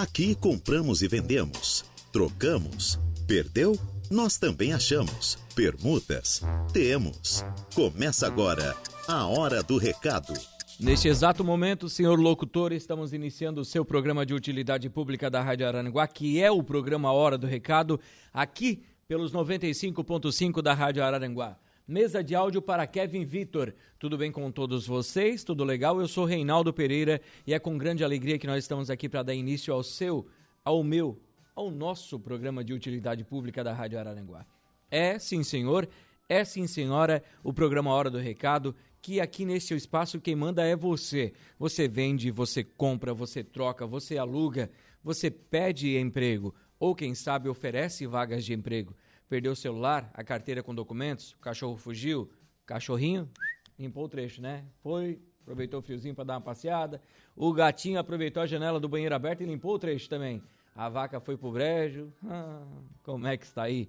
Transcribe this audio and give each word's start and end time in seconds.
Aqui 0.00 0.36
compramos 0.36 1.02
e 1.02 1.08
vendemos, 1.08 1.84
trocamos, 2.12 3.00
perdeu? 3.26 3.76
Nós 4.08 4.38
também 4.38 4.72
achamos. 4.72 5.36
Permutas? 5.56 6.40
Temos. 6.72 7.44
Começa 7.74 8.24
agora 8.24 8.76
a 9.08 9.26
Hora 9.26 9.60
do 9.60 9.76
Recado. 9.76 10.32
Neste 10.78 11.08
exato 11.08 11.42
momento, 11.42 11.88
senhor 11.88 12.16
locutor, 12.16 12.72
estamos 12.72 13.12
iniciando 13.12 13.60
o 13.60 13.64
seu 13.64 13.84
programa 13.84 14.24
de 14.24 14.34
utilidade 14.34 14.88
pública 14.88 15.28
da 15.28 15.42
Rádio 15.42 15.66
Araranguá, 15.66 16.06
que 16.06 16.40
é 16.40 16.48
o 16.48 16.62
programa 16.62 17.10
Hora 17.10 17.36
do 17.36 17.48
Recado, 17.48 17.98
aqui 18.32 18.84
pelos 19.08 19.32
95.5 19.32 20.62
da 20.62 20.74
Rádio 20.74 21.02
Araranguá. 21.02 21.58
Mesa 21.88 22.22
de 22.22 22.34
áudio 22.34 22.60
para 22.60 22.86
Kevin 22.86 23.24
Vitor. 23.24 23.72
Tudo 23.98 24.18
bem 24.18 24.30
com 24.30 24.52
todos 24.52 24.86
vocês? 24.86 25.42
Tudo 25.42 25.64
legal? 25.64 25.98
Eu 25.98 26.06
sou 26.06 26.26
Reinaldo 26.26 26.70
Pereira 26.70 27.18
e 27.46 27.54
é 27.54 27.58
com 27.58 27.78
grande 27.78 28.04
alegria 28.04 28.38
que 28.38 28.46
nós 28.46 28.62
estamos 28.62 28.90
aqui 28.90 29.08
para 29.08 29.22
dar 29.22 29.32
início 29.32 29.72
ao 29.72 29.82
seu, 29.82 30.26
ao 30.62 30.84
meu, 30.84 31.18
ao 31.56 31.70
nosso 31.70 32.20
programa 32.20 32.62
de 32.62 32.74
utilidade 32.74 33.24
pública 33.24 33.64
da 33.64 33.72
Rádio 33.72 33.98
Araranguá. 33.98 34.44
É, 34.90 35.18
sim 35.18 35.42
senhor, 35.42 35.88
é 36.28 36.44
sim 36.44 36.66
senhora, 36.66 37.24
o 37.42 37.54
programa 37.54 37.90
Hora 37.90 38.10
do 38.10 38.18
Recado, 38.18 38.76
que 39.00 39.18
aqui 39.18 39.46
nesse 39.46 39.74
espaço 39.74 40.20
quem 40.20 40.36
manda 40.36 40.62
é 40.62 40.76
você. 40.76 41.32
Você 41.58 41.88
vende, 41.88 42.30
você 42.30 42.62
compra, 42.62 43.14
você 43.14 43.42
troca, 43.42 43.86
você 43.86 44.18
aluga, 44.18 44.70
você 45.02 45.30
pede 45.30 45.96
emprego 45.96 46.54
ou 46.78 46.94
quem 46.94 47.14
sabe 47.14 47.48
oferece 47.48 48.06
vagas 48.06 48.44
de 48.44 48.52
emprego. 48.52 48.94
Perdeu 49.28 49.52
o 49.52 49.56
celular, 49.56 50.10
a 50.14 50.24
carteira 50.24 50.62
com 50.62 50.74
documentos, 50.74 51.32
o 51.32 51.38
cachorro 51.38 51.76
fugiu, 51.76 52.30
cachorrinho 52.64 53.30
limpou 53.78 54.04
o 54.04 54.08
trecho, 54.08 54.42
né? 54.42 54.64
Foi, 54.82 55.20
aproveitou 55.40 55.80
o 55.80 55.82
fiozinho 55.82 56.14
para 56.14 56.24
dar 56.24 56.34
uma 56.34 56.40
passeada. 56.40 57.00
O 57.36 57.52
gatinho 57.52 57.98
aproveitou 57.98 58.42
a 58.42 58.46
janela 58.46 58.80
do 58.80 58.88
banheiro 58.88 59.14
aberto 59.14 59.42
e 59.42 59.46
limpou 59.46 59.74
o 59.74 59.78
trecho 59.78 60.08
também. 60.08 60.42
A 60.74 60.88
vaca 60.88 61.20
foi 61.20 61.36
pro 61.36 61.52
brejo. 61.52 62.12
Ah, 62.24 62.66
como 63.02 63.26
é 63.26 63.36
que 63.36 63.44
está 63.44 63.62
aí? 63.62 63.88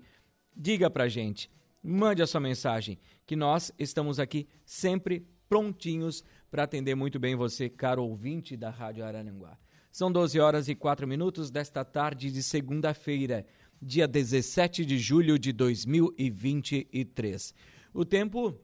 Diga 0.56 0.90
pra 0.90 1.08
gente. 1.08 1.50
Mande 1.82 2.22
a 2.22 2.28
sua 2.28 2.42
mensagem, 2.42 3.00
que 3.26 3.36
nós 3.36 3.72
estamos 3.80 4.20
aqui 4.20 4.48
sempre 4.66 5.26
prontinhos 5.48 6.24
para 6.52 6.64
atender 6.64 6.94
muito 6.94 7.20
bem 7.20 7.36
você, 7.36 7.70
caro 7.70 8.04
ouvinte 8.04 8.58
da 8.58 8.70
Rádio 8.70 9.06
Araranguá. 9.06 9.58
São 9.92 10.12
12 10.12 10.40
horas 10.40 10.68
e 10.68 10.76
4 10.76 11.08
minutos 11.08 11.50
desta 11.50 11.84
tarde 11.84 12.32
de 12.32 12.44
segunda-feira, 12.44 13.46
dia 13.82 14.08
17 14.08 14.86
de 14.86 14.98
julho 14.98 15.40
de 15.40 15.54
2023. 15.54 17.54
O 17.94 18.04
tempo 18.04 18.60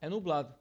é 0.00 0.08
nublado, 0.08 0.54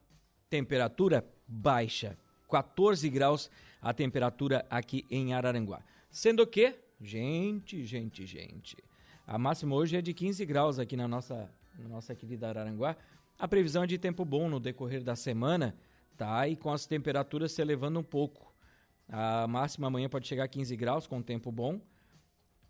temperatura 0.50 1.26
baixa, 1.48 2.18
14 2.50 3.10
graus 3.10 3.50
a 3.82 3.94
temperatura 3.94 4.66
aqui 4.70 5.06
em 5.12 5.34
Araranguá. 5.34 5.82
Sendo 6.10 6.46
que, 6.48 6.76
gente, 7.00 7.86
gente, 7.86 8.26
gente, 8.26 8.78
a 9.28 9.38
máxima 9.38 9.76
hoje 9.76 9.96
é 9.96 10.02
de 10.02 10.14
15 10.14 10.46
graus 10.46 10.80
aqui 10.80 10.98
na 10.98 11.08
nossa, 11.08 11.50
na 11.78 11.90
nossa 11.90 12.16
querida 12.16 12.50
Araranguá. 12.50 12.96
A 13.38 13.48
previsão 13.48 13.84
é 13.84 13.88
de 13.88 13.98
tempo 13.98 14.26
bom 14.26 14.50
no 14.50 14.60
decorrer 14.60 15.04
da 15.04 15.16
semana, 15.16 15.76
tá? 16.18 16.48
E 16.48 16.56
com 16.56 16.72
as 16.72 16.86
temperaturas 16.86 17.52
se 17.52 17.62
elevando 17.62 18.00
um 18.00 18.04
pouco. 18.04 18.54
A 19.08 19.46
máxima 19.48 19.88
amanhã 19.88 20.10
pode 20.10 20.28
chegar 20.28 20.46
a 20.46 20.48
15 20.48 20.76
graus 20.76 21.06
com 21.06 21.22
tempo 21.22 21.52
bom. 21.52 21.80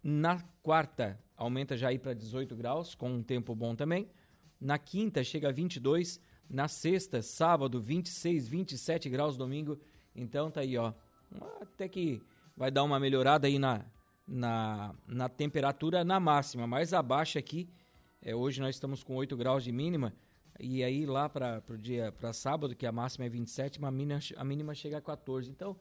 Na 0.08 0.40
quarta, 0.62 1.20
aumenta 1.36 1.76
já 1.76 1.88
aí 1.88 1.98
para 1.98 2.14
18 2.14 2.56
graus, 2.56 2.94
com 2.94 3.10
um 3.10 3.24
tempo 3.24 3.56
bom 3.56 3.76
também. 3.76 4.08
Na 4.62 4.78
quinta, 4.78 5.24
chega 5.24 5.50
a 5.50 5.52
22. 5.52 6.22
Na 6.48 6.68
sexta, 6.68 7.24
sábado, 7.24 7.82
26, 7.82 8.48
27 8.48 9.10
graus 9.10 9.36
domingo. 9.36 9.80
Então 10.16 10.52
tá 10.52 10.62
aí, 10.62 10.78
ó. 10.78 10.94
Até 11.60 11.90
que 11.90 12.22
vai 12.56 12.70
dar 12.70 12.84
uma 12.84 13.00
melhorada 13.00 13.48
aí 13.48 13.58
na, 13.58 13.84
na, 14.28 14.94
na 15.08 15.28
temperatura 15.28 16.04
na 16.04 16.20
máxima, 16.20 16.68
mais 16.68 16.94
abaixo 16.94 17.40
aqui. 17.40 17.68
É, 18.22 18.36
hoje 18.36 18.62
nós 18.62 18.76
estamos 18.76 19.04
com 19.04 19.16
8 19.16 19.36
graus 19.36 19.64
de 19.64 19.72
mínima. 19.72 20.14
E 20.60 20.84
aí 20.84 21.08
lá 21.08 21.28
para 21.28 21.64
o 21.68 21.78
dia 21.80 22.12
para 22.12 22.32
sábado, 22.32 22.76
que 22.76 22.86
a 22.86 22.92
máxima 22.92 23.26
é 23.26 23.30
27, 23.30 23.84
a 23.84 23.90
mínima, 23.90 24.20
a 24.38 24.44
mínima 24.44 24.76
chega 24.76 25.00
a 25.00 25.02
14. 25.02 25.50
Então 25.50 25.76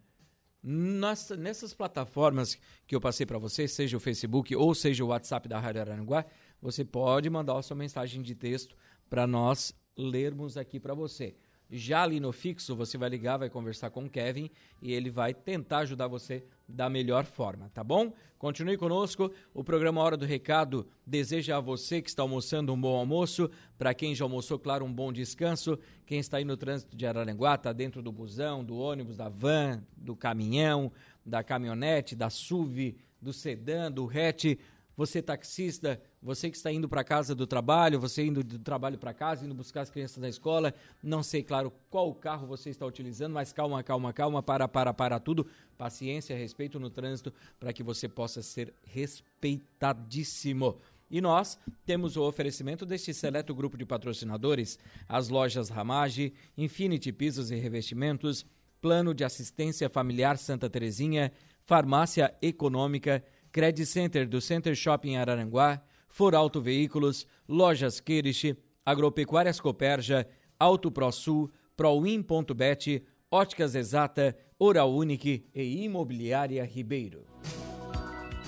Nossa, 0.62 1.36
nessas 1.36 1.72
plataformas 1.72 2.58
que 2.86 2.94
eu 2.94 3.00
passei 3.00 3.24
para 3.24 3.38
você, 3.38 3.68
seja 3.68 3.96
o 3.96 4.00
Facebook 4.00 4.54
ou 4.56 4.74
seja 4.74 5.04
o 5.04 5.08
WhatsApp 5.08 5.48
da 5.48 5.58
Rádio 5.58 5.80
Araranguá, 5.82 6.26
você 6.60 6.84
pode 6.84 7.30
mandar 7.30 7.56
a 7.56 7.62
sua 7.62 7.76
mensagem 7.76 8.20
de 8.20 8.34
texto 8.34 8.76
para 9.08 9.26
nós 9.26 9.72
lermos 9.96 10.56
aqui 10.56 10.80
para 10.80 10.94
você. 10.94 11.36
Já 11.70 12.02
ali 12.02 12.18
no 12.18 12.32
fixo, 12.32 12.74
você 12.74 12.96
vai 12.96 13.10
ligar, 13.10 13.36
vai 13.36 13.50
conversar 13.50 13.90
com 13.90 14.04
o 14.04 14.10
Kevin 14.10 14.50
e 14.80 14.92
ele 14.92 15.10
vai 15.10 15.34
tentar 15.34 15.78
ajudar 15.78 16.06
você 16.06 16.42
da 16.66 16.88
melhor 16.88 17.24
forma, 17.24 17.70
tá 17.74 17.84
bom? 17.84 18.12
Continue 18.38 18.78
conosco. 18.78 19.30
O 19.52 19.62
programa 19.62 20.00
Hora 20.00 20.16
do 20.16 20.24
Recado 20.24 20.86
deseja 21.06 21.58
a 21.58 21.60
você 21.60 22.00
que 22.00 22.08
está 22.08 22.22
almoçando 22.22 22.72
um 22.72 22.80
bom 22.80 22.96
almoço. 22.96 23.50
Para 23.76 23.92
quem 23.92 24.14
já 24.14 24.24
almoçou, 24.24 24.58
claro, 24.58 24.84
um 24.84 24.92
bom 24.92 25.12
descanso. 25.12 25.78
Quem 26.06 26.18
está 26.18 26.38
aí 26.38 26.44
no 26.44 26.56
trânsito 26.56 26.96
de 26.96 27.04
Araranguá, 27.04 27.56
está 27.56 27.72
dentro 27.72 28.00
do 28.00 28.10
busão, 28.10 28.64
do 28.64 28.78
ônibus, 28.78 29.16
da 29.16 29.28
van, 29.28 29.82
do 29.96 30.16
caminhão, 30.16 30.90
da 31.24 31.42
caminhonete, 31.42 32.16
da 32.16 32.30
SUV, 32.30 32.96
do 33.20 33.32
sedã, 33.32 33.92
do 33.92 34.08
hatch 34.08 34.56
você 34.98 35.22
taxista, 35.22 36.02
você 36.22 36.50
que 36.50 36.56
está 36.56 36.72
indo 36.72 36.88
para 36.88 37.04
casa 37.04 37.34
do 37.34 37.46
trabalho, 37.46 38.00
você 38.00 38.24
indo 38.24 38.42
do 38.42 38.58
trabalho 38.58 38.98
para 38.98 39.14
casa, 39.14 39.44
indo 39.44 39.54
buscar 39.54 39.82
as 39.82 39.90
crianças 39.90 40.18
na 40.18 40.28
escola, 40.28 40.74
não 41.02 41.22
sei, 41.22 41.42
claro, 41.42 41.72
qual 41.88 42.12
carro 42.14 42.46
você 42.46 42.70
está 42.70 42.84
utilizando, 42.84 43.32
mas 43.32 43.52
calma, 43.52 43.82
calma, 43.82 44.12
calma, 44.12 44.42
para, 44.42 44.66
para, 44.66 44.92
para 44.92 45.20
tudo. 45.20 45.46
Paciência, 45.76 46.36
respeito 46.36 46.80
no 46.80 46.90
trânsito 46.90 47.32
para 47.60 47.72
que 47.72 47.82
você 47.82 48.08
possa 48.08 48.42
ser 48.42 48.74
respeitadíssimo. 48.84 50.76
E 51.10 51.20
nós 51.20 51.58
temos 51.86 52.16
o 52.16 52.22
oferecimento 52.22 52.84
deste 52.84 53.14
seleto 53.14 53.54
grupo 53.54 53.78
de 53.78 53.86
patrocinadores, 53.86 54.78
as 55.08 55.28
lojas 55.28 55.70
Ramage, 55.70 56.34
Infinity 56.56 57.12
Pisos 57.12 57.50
e 57.50 57.54
Revestimentos, 57.54 58.44
Plano 58.80 59.14
de 59.14 59.24
Assistência 59.24 59.88
Familiar 59.88 60.36
Santa 60.36 60.68
Terezinha, 60.68 61.32
Farmácia 61.64 62.34
Econômica, 62.42 63.24
Credit 63.50 63.86
Center 63.86 64.28
do 64.28 64.40
Center 64.40 64.74
Shopping 64.74 65.16
Araranguá, 65.16 65.80
For 66.18 66.34
Auto 66.34 66.60
Veículos, 66.60 67.28
Lojas 67.48 68.00
Queirich, 68.00 68.58
Agropecuárias 68.84 69.60
Coperja, 69.60 70.26
Auto 70.58 70.90
ProSul, 70.90 71.48
Proin.bet, 71.76 73.06
Óticas 73.30 73.76
Exata, 73.76 74.36
Oral 74.58 74.92
Unique 74.92 75.48
e 75.54 75.84
Imobiliária 75.84 76.64
Ribeiro. 76.64 77.24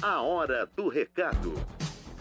A 0.03 0.21
Hora 0.21 0.69
do 0.75 0.89
Recado. 0.89 1.55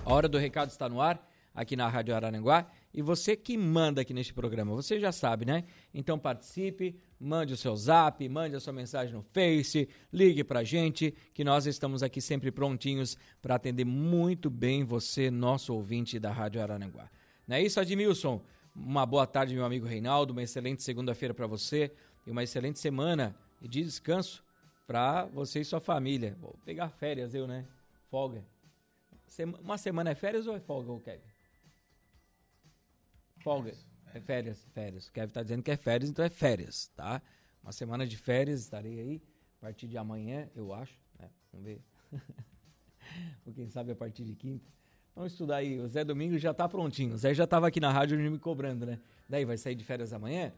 A 0.06 0.14
Hora 0.14 0.30
do 0.30 0.38
Recado 0.38 0.70
está 0.70 0.88
no 0.88 1.02
ar, 1.02 1.20
aqui 1.56 1.76
na 1.76 1.90
Rádio 1.90 2.16
Araranguá. 2.16 2.68
E 2.94 3.02
você 3.02 3.36
que 3.36 3.56
manda 3.56 4.02
aqui 4.02 4.14
neste 4.14 4.34
programa, 4.34 4.74
você 4.74 5.00
já 5.00 5.12
sabe, 5.12 5.46
né? 5.46 5.64
Então 5.94 6.18
participe, 6.18 6.96
mande 7.20 7.54
o 7.54 7.58
seu 7.58 7.76
zap, 7.76 8.28
mande 8.28 8.56
a 8.56 8.60
sua 8.60 8.74
mensagem 8.74 9.14
no 9.14 9.22
Face, 9.22 9.88
ligue 10.12 10.44
pra 10.44 10.64
gente, 10.64 11.14
que 11.34 11.44
nós 11.44 11.68
estamos 11.68 12.02
aqui 12.02 12.20
sempre 12.20 12.52
prontinhos 12.52 13.16
para 13.42 13.56
atender 13.56 13.86
muito 13.86 14.50
bem 14.50 14.84
você, 14.84 15.30
nosso 15.30 15.74
ouvinte 15.74 16.20
da 16.20 16.32
Rádio 16.32 16.62
Araranguá. 16.62 17.10
Não 17.48 17.58
é 17.58 17.62
isso, 17.62 17.80
Admilson? 17.80 18.42
Uma 18.76 19.06
boa 19.06 19.28
tarde, 19.28 19.54
meu 19.54 19.66
amigo 19.66 19.86
Reinaldo, 19.86 20.34
uma 20.34 20.42
excelente 20.42 20.82
segunda-feira 20.82 21.34
para 21.34 21.46
você 21.46 21.92
e 22.26 22.32
uma 22.32 22.44
excelente 22.44 22.80
semana 22.80 23.36
de 23.62 23.84
descanso 23.84 24.44
para 24.88 25.26
você 25.26 25.60
e 25.60 25.66
sua 25.66 25.80
família. 25.80 26.36
Vou 26.42 26.56
pegar 26.66 26.90
férias, 26.90 27.36
eu, 27.36 27.46
né? 27.46 27.68
Folga. 28.10 28.44
Uma 29.62 29.78
semana 29.78 30.10
é 30.10 30.16
férias 30.16 30.48
ou 30.48 30.56
é 30.56 30.60
folga, 30.60 31.00
Kevin? 31.04 31.29
Folga. 33.40 33.74
É 34.14 34.20
férias, 34.20 34.66
férias. 34.74 35.10
Kevin 35.10 35.32
tá 35.32 35.44
dizendo 35.44 35.64
que 35.64 35.72
é 35.72 35.78
férias, 35.78 36.10
então 36.10 36.26
é 36.26 36.30
férias, 36.30 36.92
tá? 36.96 37.22
Uma 37.62 37.72
semana 37.72 38.08
de 38.08 38.18
férias, 38.18 38.62
estarei 38.62 39.00
aí 39.00 39.22
a 39.60 39.62
partir 39.62 39.88
de 39.88 39.98
amanhã, 39.98 40.50
eu 40.56 40.74
acho. 40.74 40.98
Né? 41.20 41.30
Vamos 41.52 41.66
ver. 41.66 41.82
Ou 43.46 43.54
quem 43.54 43.70
sabe 43.70 43.92
a 43.92 43.96
partir 43.96 44.24
de 44.24 44.36
quinta. 44.36 44.68
Vamos 45.16 45.34
estudar 45.34 45.58
aí. 45.58 45.80
O 45.80 45.88
Zé 45.88 46.04
Domingos 46.04 46.42
já 46.42 46.54
tá 46.54 46.68
prontinho. 46.68 47.14
O 47.14 47.18
Zé 47.18 47.34
já 47.34 47.46
tava 47.46 47.68
aqui 47.68 47.80
na 47.80 47.92
rádio 47.92 48.18
me 48.18 48.40
cobrando, 48.40 48.86
né? 48.86 49.00
Daí 49.28 49.46
vai 49.46 49.58
sair 49.58 49.76
de 49.76 49.84
férias 49.84 50.14
amanhã? 50.14 50.54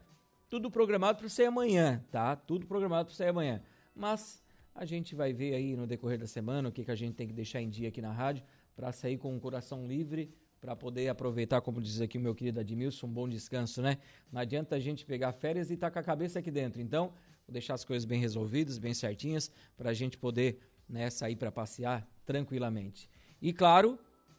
tudo 0.52 0.70
programado 0.70 1.18
para 1.18 1.30
ser 1.30 1.46
amanhã, 1.46 2.04
tá? 2.10 2.36
Tudo 2.36 2.66
programado 2.66 3.06
para 3.06 3.14
ser 3.14 3.28
amanhã. 3.28 3.62
Mas 3.94 4.44
a 4.74 4.84
gente 4.84 5.14
vai 5.14 5.32
ver 5.32 5.54
aí 5.54 5.74
no 5.74 5.86
decorrer 5.86 6.18
da 6.18 6.26
semana 6.26 6.68
o 6.68 6.72
que, 6.72 6.84
que 6.84 6.90
a 6.90 6.94
gente 6.94 7.14
tem 7.14 7.26
que 7.26 7.32
deixar 7.32 7.62
em 7.62 7.70
dia 7.70 7.88
aqui 7.88 8.02
na 8.02 8.12
rádio 8.12 8.44
para 8.76 8.92
sair 8.92 9.16
com 9.16 9.34
o 9.34 9.40
coração 9.40 9.86
livre, 9.86 10.30
para 10.62 10.76
poder 10.76 11.08
aproveitar, 11.08 11.60
como 11.60 11.82
diz 11.82 12.00
aqui 12.00 12.16
o 12.16 12.20
meu 12.20 12.36
querido 12.36 12.60
Admilson, 12.60 13.08
um 13.08 13.10
bom 13.10 13.28
descanso, 13.28 13.82
né? 13.82 13.98
Não 14.30 14.40
adianta 14.40 14.76
a 14.76 14.78
gente 14.78 15.04
pegar 15.04 15.32
férias 15.32 15.70
e 15.70 15.74
estar 15.74 15.88
tá 15.88 15.90
com 15.90 15.98
a 15.98 16.02
cabeça 16.04 16.38
aqui 16.38 16.52
dentro. 16.52 16.80
Então, 16.80 17.06
vou 17.44 17.52
deixar 17.52 17.74
as 17.74 17.84
coisas 17.84 18.04
bem 18.04 18.20
resolvidas, 18.20 18.78
bem 18.78 18.94
certinhas, 18.94 19.50
para 19.76 19.90
a 19.90 19.92
gente 19.92 20.16
poder 20.16 20.60
né, 20.88 21.10
sair 21.10 21.34
para 21.34 21.50
passear 21.50 22.06
tranquilamente. 22.24 23.10
E 23.40 23.52
claro, 23.52 23.98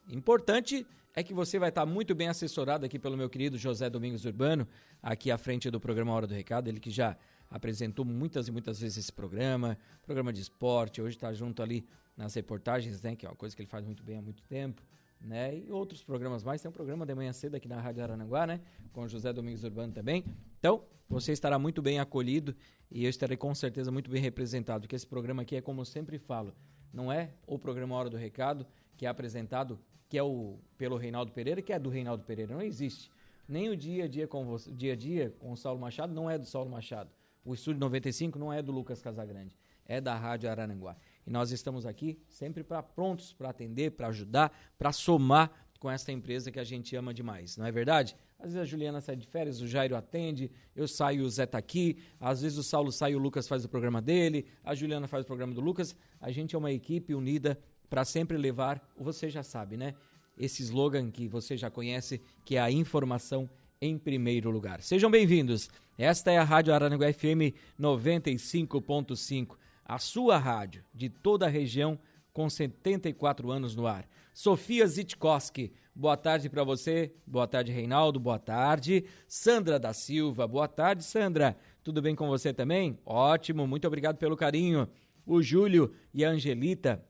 importante 0.10 0.88
é 1.14 1.22
que 1.22 1.34
você 1.34 1.60
vai 1.60 1.68
estar 1.68 1.86
muito 1.86 2.16
bem 2.16 2.30
assessorado 2.30 2.86
aqui 2.86 2.98
pelo 2.98 3.18
meu 3.18 3.30
querido 3.30 3.58
José 3.58 3.90
Domingos 3.90 4.24
Urbano, 4.24 4.66
aqui 5.02 5.30
à 5.30 5.38
frente 5.38 5.69
do 5.69 5.78
programa 5.78 6.14
Hora 6.14 6.26
do 6.26 6.34
Recado, 6.34 6.69
ele 6.69 6.80
que 6.80 6.90
já 6.90 7.18
apresentou 7.52 8.06
muitas 8.06 8.48
e 8.48 8.52
muitas 8.52 8.80
vezes 8.80 8.98
esse 8.98 9.12
programa, 9.12 9.78
programa 10.02 10.31
de 10.31 10.40
esporte, 10.40 11.02
hoje 11.02 11.18
está 11.18 11.34
junto 11.34 11.62
ali 11.62 11.86
nas 12.16 12.34
reportagens, 12.34 13.02
né, 13.02 13.14
que 13.14 13.26
é 13.26 13.30
uma 13.30 13.36
coisa 13.36 13.54
que 13.54 13.62
ele 13.62 13.69
faz 13.69 13.84
muito 13.84 14.02
bem 14.02 14.18
há 14.18 14.22
muito 14.22 14.42
tempo, 14.44 14.81
né, 15.24 15.58
e 15.58 15.72
outros 15.72 16.04
programas 16.04 16.44
mais, 16.44 16.62
tem 16.62 16.70
um 16.70 16.74
programa 16.74 17.06
de 17.06 17.16
manhã 17.16 17.31
cedo 17.31 17.56
aqui 17.56 17.68
na 17.68 17.80
Rádio 17.80 18.04
Arananguá, 18.04 18.46
né, 18.46 18.62
com 18.92 19.08
José 19.08 19.31
Domingos 19.31 19.64
Urbano 19.64 19.94
também, 19.94 20.24
então 20.60 20.84
você 21.10 21.31
estará 21.31 21.58
muito 21.58 21.81
bem 21.81 22.00
acolhido 22.00 22.56
e 22.92 23.06
eu 23.06 23.10
estarei 23.10 23.38
com 23.38 23.54
certeza 23.56 23.92
muito 23.92 24.12
bem 24.12 24.22
representado, 24.22 24.81
porque 24.81 24.96
esse 24.96 25.08
programa 25.08 25.42
aqui 25.44 25.56
é 25.56 25.62
como 25.62 25.81
eu 25.81 25.86
sempre 25.86 26.18
falo, 26.18 26.54
não 26.92 27.12
é 27.12 27.31
o 27.48 27.58
programa 27.58 27.96
Hora 27.96 28.10
do 28.10 28.18
Recado, 28.18 28.68
que 28.96 29.06
é 29.06 29.10
apresentado 29.10 29.80
que 30.14 30.18
é 30.18 30.22
o 30.22 30.60
pelo 30.78 30.96
Reinaldo 30.96 31.31
Pereira, 31.31 31.60
que 31.60 31.74
é 31.74 31.80
do 31.80 31.90
Reinaldo 31.90 32.24
Pereira. 32.24 32.54
Não 32.54 32.62
existe. 32.62 33.10
Nem 33.48 33.69
o 33.69 33.76
dia 33.76 34.04
a 34.04 34.08
dia 34.08 34.28
com 34.28 34.46
você, 34.46 34.72
dia 34.72 34.94
a 34.94 34.96
dia 34.96 35.34
com 35.40 35.52
o 35.52 35.58
Saulo 35.58 35.80
Machado 35.80 36.14
não 36.14 36.30
é 36.30 36.38
do 36.38 36.46
Saulo 36.46 36.69
Machado. 36.69 37.10
O 37.44 37.54
Estúdio 37.56 37.80
95 37.80 38.38
não 38.38 38.54
é 38.54 38.62
do 38.62 38.72
Lucas 38.72 39.02
Casagrande, 39.02 39.58
é 39.88 40.00
da 40.00 40.16
Rádio 40.16 40.52
Araranguá. 40.52 40.96
E 41.25 41.31
nós 41.31 41.52
estamos 41.52 41.86
aqui 41.86 42.20
sempre 42.28 42.64
para 42.64 42.84
prontos 42.84 43.34
para 43.34 43.50
atender, 43.50 43.92
para 43.92 44.08
ajudar, 44.08 44.52
para 44.78 44.92
somar 44.92 45.52
com 45.80 45.92
essa 45.92 46.12
empresa 46.12 46.50
que 46.50 46.60
a 46.60 46.64
gente 46.64 46.96
ama 46.96 47.14
demais, 47.14 47.58
não 47.58 47.66
é 47.66 47.72
verdade? 47.72 48.16
Às 48.40 48.54
vezes 48.54 48.58
a 48.58 48.66
Juliana 48.66 49.02
sai 49.02 49.18
de 49.18 49.28
férias, 49.28 49.60
o 49.60 49.68
Jairo 49.68 49.98
atende, 49.98 50.50
eu 50.74 50.88
saio, 50.88 51.25
o 51.25 51.30
Zé 51.30 51.46
tá 51.46 51.58
aqui, 51.58 51.98
às 52.20 52.42
vezes 52.42 52.58
o 52.58 52.64
Saulo 52.64 52.90
sai, 52.92 53.16
o 53.16 53.18
Lucas 53.18 53.48
faz 53.48 53.66
o 53.66 53.70
programa 53.70 54.02
dele, 54.02 54.46
a 54.64 54.74
Juliana 54.74 55.08
faz 55.08 55.24
o 55.24 55.28
programa 55.28 55.54
do 55.54 55.60
Lucas. 55.60 55.94
A 56.22 56.31
gente 56.31 56.56
é 56.56 56.58
uma 56.58 56.72
equipe 56.72 57.14
unida 57.14 57.60
para 57.90 58.06
sempre 58.06 58.38
levar, 58.38 58.81
você 58.98 59.30
já 59.30 59.44
sabe, 59.44 59.76
né? 59.76 59.94
Esse 60.38 60.64
slogan 60.64 61.12
que 61.12 61.28
você 61.28 61.58
já 61.58 61.69
conhece, 61.69 62.22
que 62.46 62.56
é 62.56 62.62
a 62.62 62.72
informação 62.72 63.50
em 63.81 63.98
primeiro 63.98 64.50
lugar. 64.50 64.81
Sejam 64.81 65.12
bem-vindos. 65.12 65.69
Esta 65.98 66.31
é 66.31 66.38
a 66.38 66.44
Rádio 66.44 66.74
Araranguá 66.74 67.12
FM 67.14 67.54
95.5, 67.80 69.58
a 69.85 69.97
sua 69.97 70.38
rádio 70.38 70.83
de 70.94 71.09
toda 71.09 71.45
a 71.45 71.50
região 71.50 72.00
com 72.31 72.50
74 72.50 73.51
anos 73.51 73.75
no 73.75 73.85
ar. 73.85 74.07
Sofia 74.33 74.88
Zitkowski, 74.88 75.71
boa 75.95 76.18
tarde 76.18 76.50
para 76.50 76.63
você. 76.63 77.13
Boa 77.25 77.47
tarde, 77.47 77.71
Reinaldo. 77.71 78.19
Boa 78.19 78.39
tarde. 78.39 79.06
Sandra 79.27 79.80
da 79.80 79.94
Silva, 79.94 80.47
boa 80.47 80.68
tarde, 80.68 81.03
Sandra. 81.03 81.56
Tudo 81.83 82.01
bem 82.01 82.15
com 82.15 82.27
você 82.27 82.51
também? 82.51 82.97
Ótimo, 83.06 83.68
muito 83.68 83.85
obrigado 83.85 84.18
pelo 84.18 84.35
carinho. 84.35 84.88
O 85.25 85.41
Júlio 85.41 85.94
e 86.13 86.25
a 86.25 86.30
Angelita, 86.30 87.06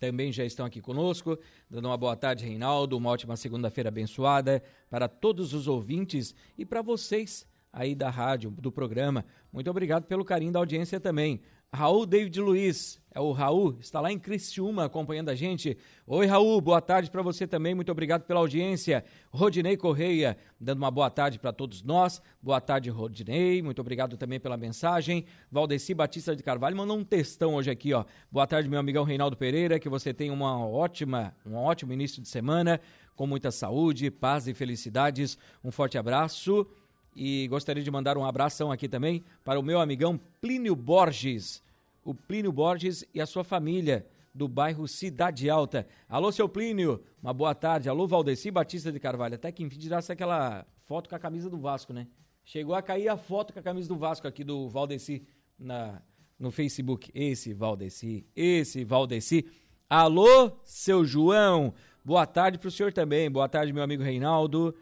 também 0.00 0.32
já 0.32 0.44
estão 0.44 0.64
aqui 0.64 0.80
conosco, 0.80 1.38
dando 1.68 1.86
uma 1.86 1.96
boa 1.96 2.16
tarde, 2.16 2.46
Reinaldo, 2.46 2.96
uma 2.96 3.10
ótima 3.10 3.36
segunda-feira 3.36 3.88
abençoada 3.88 4.62
para 4.88 5.06
todos 5.06 5.52
os 5.52 5.68
ouvintes 5.68 6.34
e 6.56 6.64
para 6.64 6.80
vocês 6.80 7.46
aí 7.72 7.94
da 7.94 8.10
rádio, 8.10 8.50
do 8.50 8.72
programa. 8.72 9.24
Muito 9.52 9.70
obrigado 9.70 10.04
pelo 10.04 10.24
carinho 10.24 10.52
da 10.52 10.58
audiência 10.58 10.98
também. 10.98 11.40
Raul 11.72 12.04
David 12.04 12.40
Luiz, 12.40 13.00
é 13.14 13.20
o 13.20 13.30
Raul, 13.30 13.76
está 13.80 14.00
lá 14.00 14.10
em 14.10 14.18
Criciúma 14.18 14.86
acompanhando 14.86 15.28
a 15.28 15.36
gente. 15.36 15.78
Oi, 16.04 16.26
Raul, 16.26 16.60
boa 16.60 16.80
tarde 16.80 17.08
para 17.08 17.22
você 17.22 17.46
também, 17.46 17.76
muito 17.76 17.92
obrigado 17.92 18.24
pela 18.24 18.40
audiência. 18.40 19.04
Rodinei 19.30 19.76
Correia, 19.76 20.36
dando 20.60 20.78
uma 20.78 20.90
boa 20.90 21.08
tarde 21.08 21.38
para 21.38 21.52
todos 21.52 21.80
nós. 21.84 22.20
Boa 22.42 22.60
tarde, 22.60 22.90
Rodinei, 22.90 23.62
muito 23.62 23.80
obrigado 23.80 24.16
também 24.16 24.40
pela 24.40 24.56
mensagem. 24.56 25.24
Valdeci 25.48 25.94
Batista 25.94 26.34
de 26.34 26.42
Carvalho 26.42 26.76
mandou 26.76 26.98
um 26.98 27.04
textão 27.04 27.54
hoje 27.54 27.70
aqui, 27.70 27.94
ó. 27.94 28.04
Boa 28.32 28.48
tarde, 28.48 28.68
meu 28.68 28.80
amigão 28.80 29.04
Reinaldo 29.04 29.36
Pereira, 29.36 29.78
que 29.78 29.88
você 29.88 30.12
tenha 30.12 30.32
uma 30.32 30.66
ótima, 30.66 31.32
um 31.46 31.54
ótimo 31.54 31.92
início 31.92 32.20
de 32.20 32.28
semana, 32.28 32.80
com 33.14 33.28
muita 33.28 33.52
saúde, 33.52 34.10
paz 34.10 34.48
e 34.48 34.54
felicidades. 34.54 35.38
Um 35.62 35.70
forte 35.70 35.96
abraço. 35.96 36.66
E 37.14 37.48
gostaria 37.48 37.82
de 37.82 37.90
mandar 37.90 38.16
um 38.16 38.24
abração 38.24 38.70
aqui 38.70 38.88
também 38.88 39.24
para 39.44 39.58
o 39.58 39.62
meu 39.62 39.80
amigão 39.80 40.18
Plínio 40.40 40.76
Borges, 40.76 41.62
o 42.04 42.14
Plínio 42.14 42.52
Borges 42.52 43.04
e 43.12 43.20
a 43.20 43.26
sua 43.26 43.42
família 43.42 44.06
do 44.34 44.46
bairro 44.46 44.86
Cidade 44.86 45.50
Alta. 45.50 45.86
Alô, 46.08 46.30
seu 46.30 46.48
Plínio, 46.48 47.02
uma 47.22 47.32
boa 47.32 47.54
tarde. 47.54 47.88
Alô, 47.88 48.06
Valdeci 48.06 48.50
Batista 48.50 48.92
de 48.92 49.00
Carvalho. 49.00 49.34
Até 49.34 49.50
que 49.50 49.62
enfim 49.62 49.78
tirasse 49.78 50.12
aquela 50.12 50.64
foto 50.86 51.08
com 51.08 51.16
a 51.16 51.18
camisa 51.18 51.50
do 51.50 51.58
Vasco, 51.58 51.92
né? 51.92 52.06
Chegou 52.44 52.74
a 52.74 52.82
cair 52.82 53.08
a 53.08 53.16
foto 53.16 53.52
com 53.52 53.58
a 53.58 53.62
camisa 53.62 53.88
do 53.88 53.96
Vasco 53.96 54.26
aqui 54.26 54.44
do 54.44 54.68
Valdeci 54.68 55.26
na, 55.58 56.00
no 56.38 56.50
Facebook. 56.50 57.10
Esse 57.12 57.52
Valdeci, 57.52 58.24
esse 58.34 58.84
Valdeci. 58.84 59.46
Alô, 59.88 60.52
seu 60.62 61.04
João, 61.04 61.74
boa 62.04 62.24
tarde 62.24 62.56
para 62.56 62.68
o 62.68 62.70
senhor 62.70 62.92
também. 62.92 63.28
Boa 63.28 63.48
tarde, 63.48 63.72
meu 63.72 63.82
amigo 63.82 64.04
Reinaldo 64.04 64.74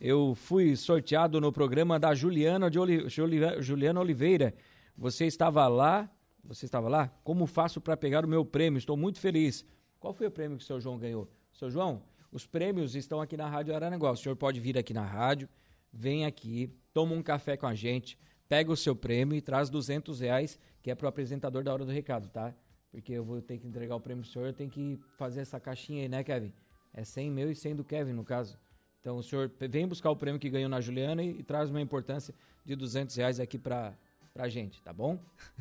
eu 0.00 0.34
fui 0.34 0.76
sorteado 0.76 1.40
no 1.40 1.50
programa 1.50 1.98
da 1.98 2.14
Juliana 2.14 2.70
de 2.70 2.78
Oli, 2.78 3.08
Juliana 3.08 4.00
Oliveira. 4.00 4.54
Você 4.96 5.26
estava 5.26 5.66
lá? 5.68 6.10
Você 6.44 6.66
estava 6.66 6.88
lá? 6.88 7.08
Como 7.24 7.46
faço 7.46 7.80
para 7.80 7.96
pegar 7.96 8.24
o 8.24 8.28
meu 8.28 8.44
prêmio? 8.44 8.78
Estou 8.78 8.96
muito 8.96 9.18
feliz. 9.18 9.64
Qual 9.98 10.12
foi 10.12 10.26
o 10.26 10.30
prêmio 10.30 10.58
que 10.58 10.64
o 10.64 10.66
seu 10.66 10.80
João 10.80 10.98
ganhou? 10.98 11.28
Seu 11.52 11.70
João, 11.70 12.02
os 12.30 12.46
prêmios 12.46 12.94
estão 12.94 13.20
aqui 13.20 13.36
na 13.36 13.48
Rádio 13.48 13.74
Aranaguá. 13.74 14.10
O 14.10 14.16
senhor 14.16 14.36
pode 14.36 14.60
vir 14.60 14.76
aqui 14.76 14.92
na 14.92 15.04
rádio, 15.04 15.48
vem 15.92 16.26
aqui, 16.26 16.70
toma 16.92 17.14
um 17.14 17.22
café 17.22 17.56
com 17.56 17.66
a 17.66 17.74
gente, 17.74 18.18
pega 18.48 18.70
o 18.70 18.76
seu 18.76 18.94
prêmio 18.94 19.36
e 19.36 19.40
traz 19.40 19.70
200 19.70 20.20
reais, 20.20 20.58
que 20.82 20.90
é 20.90 20.94
para 20.94 21.06
o 21.06 21.08
apresentador 21.08 21.64
da 21.64 21.72
Hora 21.72 21.84
do 21.84 21.90
Recado, 21.90 22.28
tá? 22.28 22.54
Porque 22.90 23.12
eu 23.12 23.24
vou 23.24 23.40
ter 23.40 23.58
que 23.58 23.66
entregar 23.66 23.96
o 23.96 24.00
prêmio 24.00 24.22
pro 24.22 24.32
senhor, 24.32 24.46
eu 24.46 24.52
tenho 24.52 24.70
que 24.70 25.00
fazer 25.16 25.40
essa 25.40 25.58
caixinha 25.58 26.02
aí, 26.02 26.08
né, 26.08 26.22
Kevin? 26.22 26.52
É 26.92 27.04
100 27.04 27.30
meu 27.30 27.50
e 27.50 27.54
100 27.54 27.76
do 27.76 27.84
Kevin, 27.84 28.12
no 28.12 28.24
caso. 28.24 28.58
Então 29.06 29.18
o 29.18 29.22
senhor 29.22 29.48
vem 29.60 29.86
buscar 29.86 30.10
o 30.10 30.16
prêmio 30.16 30.40
que 30.40 30.50
ganhou 30.50 30.68
na 30.68 30.80
Juliana 30.80 31.22
e, 31.22 31.38
e 31.38 31.42
traz 31.44 31.70
uma 31.70 31.80
importância 31.80 32.34
de 32.64 32.74
200 32.74 33.14
reais 33.14 33.38
aqui 33.38 33.56
para 33.56 33.94
a 34.34 34.48
gente, 34.48 34.82
tá 34.82 34.92
bom? 34.92 35.16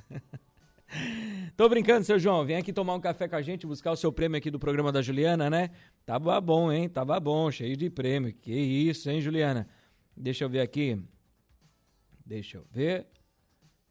Tô 1.56 1.70
brincando, 1.70 2.04
seu 2.04 2.18
João. 2.18 2.44
Vem 2.44 2.56
aqui 2.56 2.74
tomar 2.74 2.96
um 2.96 3.00
café 3.00 3.28
com 3.28 3.36
a 3.36 3.44
gente, 3.44 3.68
buscar 3.68 3.92
o 3.92 3.96
seu 3.96 4.12
prêmio 4.12 4.36
aqui 4.36 4.50
do 4.50 4.58
programa 4.58 4.92
da 4.92 5.00
Juliana, 5.00 5.48
né? 5.48 5.70
Tava 6.08 6.42
bom, 6.42 6.72
hein? 6.72 6.90
Tava 6.90 7.20
bom, 7.20 7.52
cheio 7.52 7.78
de 7.78 7.88
prêmio. 7.88 8.34
Que 8.34 8.52
isso, 8.52 9.12
hein, 9.12 9.22
Juliana? 9.22 9.70
Deixa 10.18 10.44
eu 10.44 10.50
ver 10.50 10.62
aqui. 10.62 11.00
Deixa 12.26 12.58
eu 12.58 12.66
ver. 12.72 13.06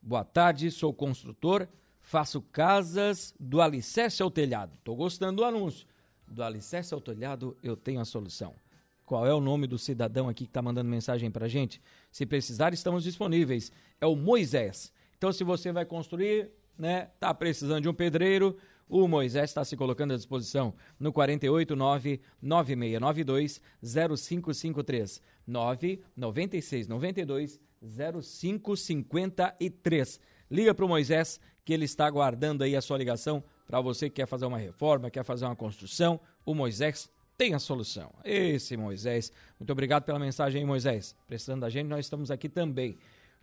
Boa 0.03 0.25
tarde, 0.25 0.69
sou 0.69 0.93
construtor, 0.93 1.69
faço 2.01 2.43
casas 2.43 3.33
do 3.39 3.63
alicerce 3.63 4.21
ao 4.21 4.33
telhado. 4.33 4.77
Tô 4.83 4.97
gostando 4.97 5.43
do 5.43 5.45
anúncio. 5.45 5.87
Do 6.27 6.43
alicerce 6.43 6.93
ao 6.93 7.01
telhado, 7.01 7.57
eu 7.63 7.77
tenho 7.77 8.01
a 8.01 8.05
solução. 8.05 8.64
Qual 9.05 9.27
é 9.27 9.35
o 9.35 9.41
nome 9.41 9.67
do 9.67 9.79
cidadão 9.79 10.29
aqui 10.29 10.45
que 10.45 10.51
está 10.51 10.63
mandando 10.63 10.89
mensagem 10.89 11.29
para 11.31 11.47
a 11.47 11.49
gente? 11.49 11.83
Se 12.11 12.25
precisar, 12.25 12.73
estamos 12.73 13.05
disponíveis. 13.05 13.71
É 14.01 14.07
o 14.07 14.17
Moisés. 14.17 14.91
Então, 15.19 15.31
se 15.33 15.45
você 15.45 15.71
vai 15.73 15.85
construir, 15.85 16.51
né, 16.79 17.11
tá 17.21 17.35
precisando 17.35 17.83
de 17.83 17.89
um 17.89 17.95
pedreiro, 17.95 18.57
o 18.89 19.07
Moisés 19.07 19.51
está 19.51 19.63
se 19.65 19.77
colocando 19.77 20.15
à 20.15 20.17
disposição 20.17 20.73
no 20.99 21.13
489 21.13 22.21
9692 22.41 23.61
0553 23.83 25.21
996 25.47 26.89
92 26.89 27.61
0553. 27.83 30.21
Liga 30.51 30.75
para 30.75 30.85
o 30.85 30.89
Moisés 30.89 31.39
que 31.65 31.73
ele 31.73 31.87
está 31.87 32.07
aguardando 32.07 32.65
aí 32.65 32.77
a 32.77 32.83
sua 32.83 32.99
ligação 32.99 33.43
para 33.67 33.81
você 33.81 34.11
que 34.11 34.17
quer 34.17 34.27
fazer 34.27 34.45
uma 34.47 34.59
reforma, 34.59 35.11
quer 35.11 35.25
fazer 35.25 35.47
uma 35.47 35.57
construção. 35.57 36.21
O 36.45 36.55
Moisés 36.55 37.11
tem 37.37 37.55
a 37.55 37.59
solução. 37.59 38.13
Esse 38.25 38.77
Moisés. 38.77 39.33
Muito 39.59 39.71
obrigado 39.71 40.05
pela 40.05 40.19
mensagem 40.19 40.61
aí, 40.61 40.67
Moisés. 40.67 41.17
Precisando 41.27 41.63
da 41.63 41.71
gente, 41.71 41.89
nós 41.89 42.07
estamos 42.07 42.31
aqui 42.31 42.49
também. 42.49 42.97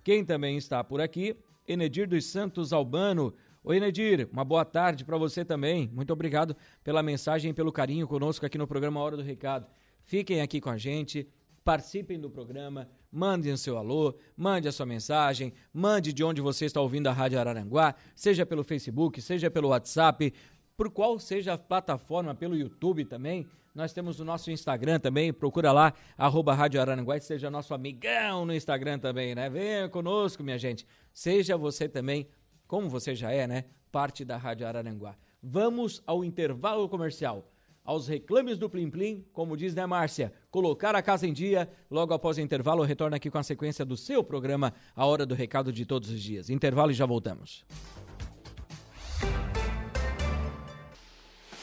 Quem 0.04 0.26
também 0.26 0.58
está 0.58 0.84
por 0.84 1.02
aqui, 1.02 1.36
Enedir 1.68 2.08
dos 2.08 2.26
Santos 2.26 2.74
Albano. 2.74 3.34
Oi, 3.64 3.78
Enedir, 3.78 4.28
uma 4.32 4.44
boa 4.44 4.66
tarde 4.66 5.06
para 5.06 5.18
você 5.18 5.46
também. 5.46 5.90
Muito 5.94 6.12
obrigado 6.12 6.56
pela 6.84 7.04
mensagem 7.04 7.52
e 7.52 7.54
pelo 7.54 7.72
carinho 7.72 8.08
conosco 8.08 8.46
aqui 8.46 8.58
no 8.58 8.66
programa 8.66 9.00
Hora 9.00 9.16
do 9.16 9.22
Recado. 9.22 9.68
Fiquem 10.04 10.42
aqui 10.42 10.60
com 10.60 10.70
a 10.70 10.78
gente, 10.78 11.28
participem 11.64 12.20
do 12.20 12.30
programa, 12.30 12.90
mandem 13.12 13.54
o 13.54 13.58
seu 13.58 13.78
alô, 13.78 14.16
mande 14.36 14.68
a 14.68 14.72
sua 14.72 14.86
mensagem, 14.86 15.54
mande 15.72 16.12
de 16.12 16.24
onde 16.24 16.42
você 16.42 16.66
está 16.66 16.82
ouvindo 16.82 17.08
a 17.08 17.12
Rádio 17.12 17.40
Araranguá, 17.40 17.94
seja 18.16 18.46
pelo 18.46 18.64
Facebook, 18.64 19.22
seja 19.22 19.52
pelo 19.52 19.70
WhatsApp, 19.70 20.34
por 20.76 20.90
qual 20.90 21.20
seja 21.20 21.54
a 21.54 21.58
plataforma, 21.58 22.34
pelo 22.34 22.56
YouTube 22.56 23.06
também, 23.06 23.46
Nós 23.74 23.94
temos 23.94 24.20
o 24.20 24.26
nosso 24.26 24.52
Instagram 24.52 25.00
também, 25.00 25.32
procura 25.32 25.72
lá, 25.72 25.94
arroba 26.18 26.54
Rádio 26.54 26.82
Araranguá, 26.82 27.20
seja 27.20 27.50
nosso 27.50 27.74
amigão 27.74 28.46
no 28.46 28.54
Instagram 28.54 29.00
também, 29.00 29.34
né? 29.34 29.50
Venha 29.50 29.88
conosco, 29.88 30.44
minha 30.44 30.58
gente. 30.58 30.86
Seja 31.14 31.56
você 31.56 31.88
também, 31.88 32.28
como 32.68 32.90
você 32.90 33.16
já 33.16 33.32
é, 33.32 33.48
né? 33.48 33.66
Parte 33.92 34.26
da 34.26 34.36
Rádio 34.36 34.68
Araranguá. 34.68 35.16
Vamos 35.42 36.04
ao 36.06 36.24
intervalo 36.24 36.88
comercial 36.90 37.48
aos 37.84 38.08
reclames 38.08 38.58
do 38.58 38.70
Plim 38.70 38.90
Plim, 38.90 39.26
como 39.34 39.58
diz, 39.58 39.74
né, 39.74 39.86
Márcia? 39.86 40.32
Colocar 40.50 40.96
a 40.96 41.02
casa 41.02 41.28
em 41.28 41.34
dia. 41.34 41.70
Logo 41.90 42.14
após 42.14 42.38
o 42.38 42.42
intervalo, 42.42 42.84
retorna 42.84 43.18
aqui 43.18 43.30
com 43.30 43.38
a 43.38 43.44
sequência 43.44 43.84
do 43.84 43.98
seu 43.98 44.24
programa, 44.24 44.74
A 44.96 45.06
Hora 45.06 45.26
do 45.26 45.36
Recado 45.36 45.72
de 45.72 45.86
todos 45.86 46.10
os 46.10 46.22
dias. 46.22 46.50
Intervalo 46.50 46.92
e 46.92 46.94
já 46.94 47.06
voltamos. 47.06 47.66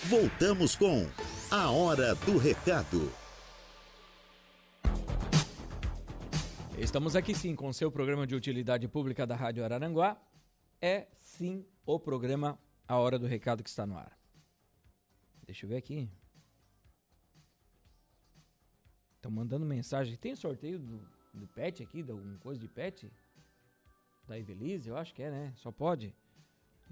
Voltamos 0.05 0.75
com 0.75 1.07
A 1.51 1.71
Hora 1.71 2.15
do 2.15 2.37
Recado. 2.37 3.11
Estamos 6.77 7.17
aqui 7.17 7.35
sim 7.35 7.57
com 7.57 7.69
o 7.69 7.73
seu 7.73 7.91
programa 7.91 8.27
de 8.27 8.35
utilidade 8.35 8.87
pública 8.87 9.27
da 9.27 9.35
Rádio 9.35 9.65
Araranguá. 9.65 10.21
É 10.79 11.07
sim 11.17 11.65
o 11.87 11.99
programa 11.99 12.59
A 12.87 12.97
Hora 12.97 13.19
do 13.19 13.27
Recado 13.27 13.63
que 13.63 13.71
está 13.71 13.87
no 13.87 13.97
ar. 13.97 14.13
Deixa 15.47 15.65
eu 15.65 15.71
ver 15.71 15.77
aqui. 15.77 16.11
Estão 19.17 19.31
mandando 19.31 19.65
mensagem. 19.65 20.19
Tem 20.19 20.37
sorteio 20.37 20.79
do, 20.79 21.01
do 21.33 21.47
pet 21.47 21.83
aqui, 21.83 22.03
de 22.03 22.13
alguma 22.13 22.37
coisa 22.41 22.61
de 22.61 22.69
pet? 22.69 23.11
Da 24.27 24.39
Evelise, 24.39 24.91
eu 24.91 24.99
acho 24.99 25.15
que 25.15 25.23
é, 25.23 25.31
né? 25.31 25.55
Só 25.57 25.73
pode. 25.73 26.15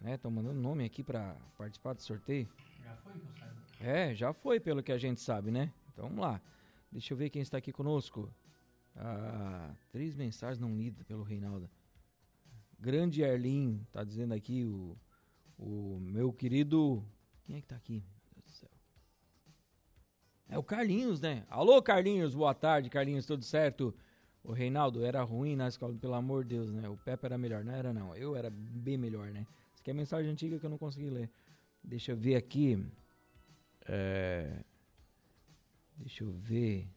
Estão 0.03 0.31
né? 0.31 0.35
mandando 0.35 0.59
nome 0.59 0.83
aqui 0.83 1.03
para 1.03 1.37
participar 1.59 1.93
do 1.93 2.01
sorteio. 2.01 2.49
Já 2.83 2.97
foi, 2.97 3.13
que 3.13 3.27
eu 3.27 3.35
saiba. 3.39 3.66
É, 3.81 4.15
já 4.15 4.33
foi, 4.33 4.59
pelo 4.59 4.83
que 4.83 4.93
a 4.93 4.99
gente 4.99 5.21
sabe, 5.21 5.51
né? 5.51 5.73
Então 5.93 6.09
vamos 6.09 6.21
lá. 6.21 6.41
Deixa 6.91 7.13
eu 7.13 7.19
ver 7.19 7.31
quem 7.31 7.43
está 7.43 7.59
aqui 7.59 7.73
conosco. 7.73 8.33
Ah, 8.95 9.75
três 9.91 10.15
mensagens 10.15 10.59
não 10.59 10.75
lidas 10.75 11.03
pelo 11.05 11.23
Reinaldo. 11.23 11.69
Grande 12.79 13.23
Erlin, 13.23 13.87
tá 13.93 14.03
dizendo 14.03 14.35
aqui 14.35 14.65
o, 14.65 14.97
o 15.59 15.99
meu 16.01 16.33
querido. 16.33 17.05
Quem 17.45 17.57
é 17.57 17.61
que 17.61 17.67
tá 17.67 17.77
aqui? 17.77 18.03
É 20.49 20.57
o 20.57 20.63
Carlinhos, 20.63 21.21
né? 21.21 21.45
Alô, 21.51 21.83
Carlinhos, 21.83 22.35
boa 22.35 22.55
tarde, 22.55 22.89
Carlinhos, 22.89 23.27
tudo 23.27 23.45
certo? 23.45 23.93
O 24.45 24.53
Reinaldo 24.53 25.05
era 25.05 25.21
ruim 25.23 25.57
na 25.57 25.67
escola, 25.67 25.93
pelo 25.95 26.15
amor 26.15 26.45
de 26.45 26.51
Deus, 26.51 26.71
né? 26.71 26.89
O 26.89 26.97
Pepe 26.97 27.27
era 27.27 27.37
melhor, 27.37 27.65
não 27.65 27.73
era 27.73 27.93
não. 27.93 28.15
Eu 28.15 28.37
era 28.37 28.49
bem 28.49 28.97
melhor, 28.97 29.33
né? 29.33 29.45
Isso 29.75 29.81
aqui 29.81 29.91
é 29.91 29.95
mensagem 29.95 30.31
antiga 30.31 30.57
que 30.57 30.65
eu 30.65 30.71
não 30.71 30.79
consegui 30.79 31.11
ler. 31.11 31.29
Deixa 31.83 32.13
eu 32.13 32.17
ver 32.17 32.37
aqui. 32.37 32.79
É... 33.89 34.65
Deixa 35.97 36.25
eu 36.25 36.33
ver. 36.33 36.89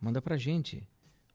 Manda 0.00 0.20
pra 0.20 0.36
gente. 0.36 0.86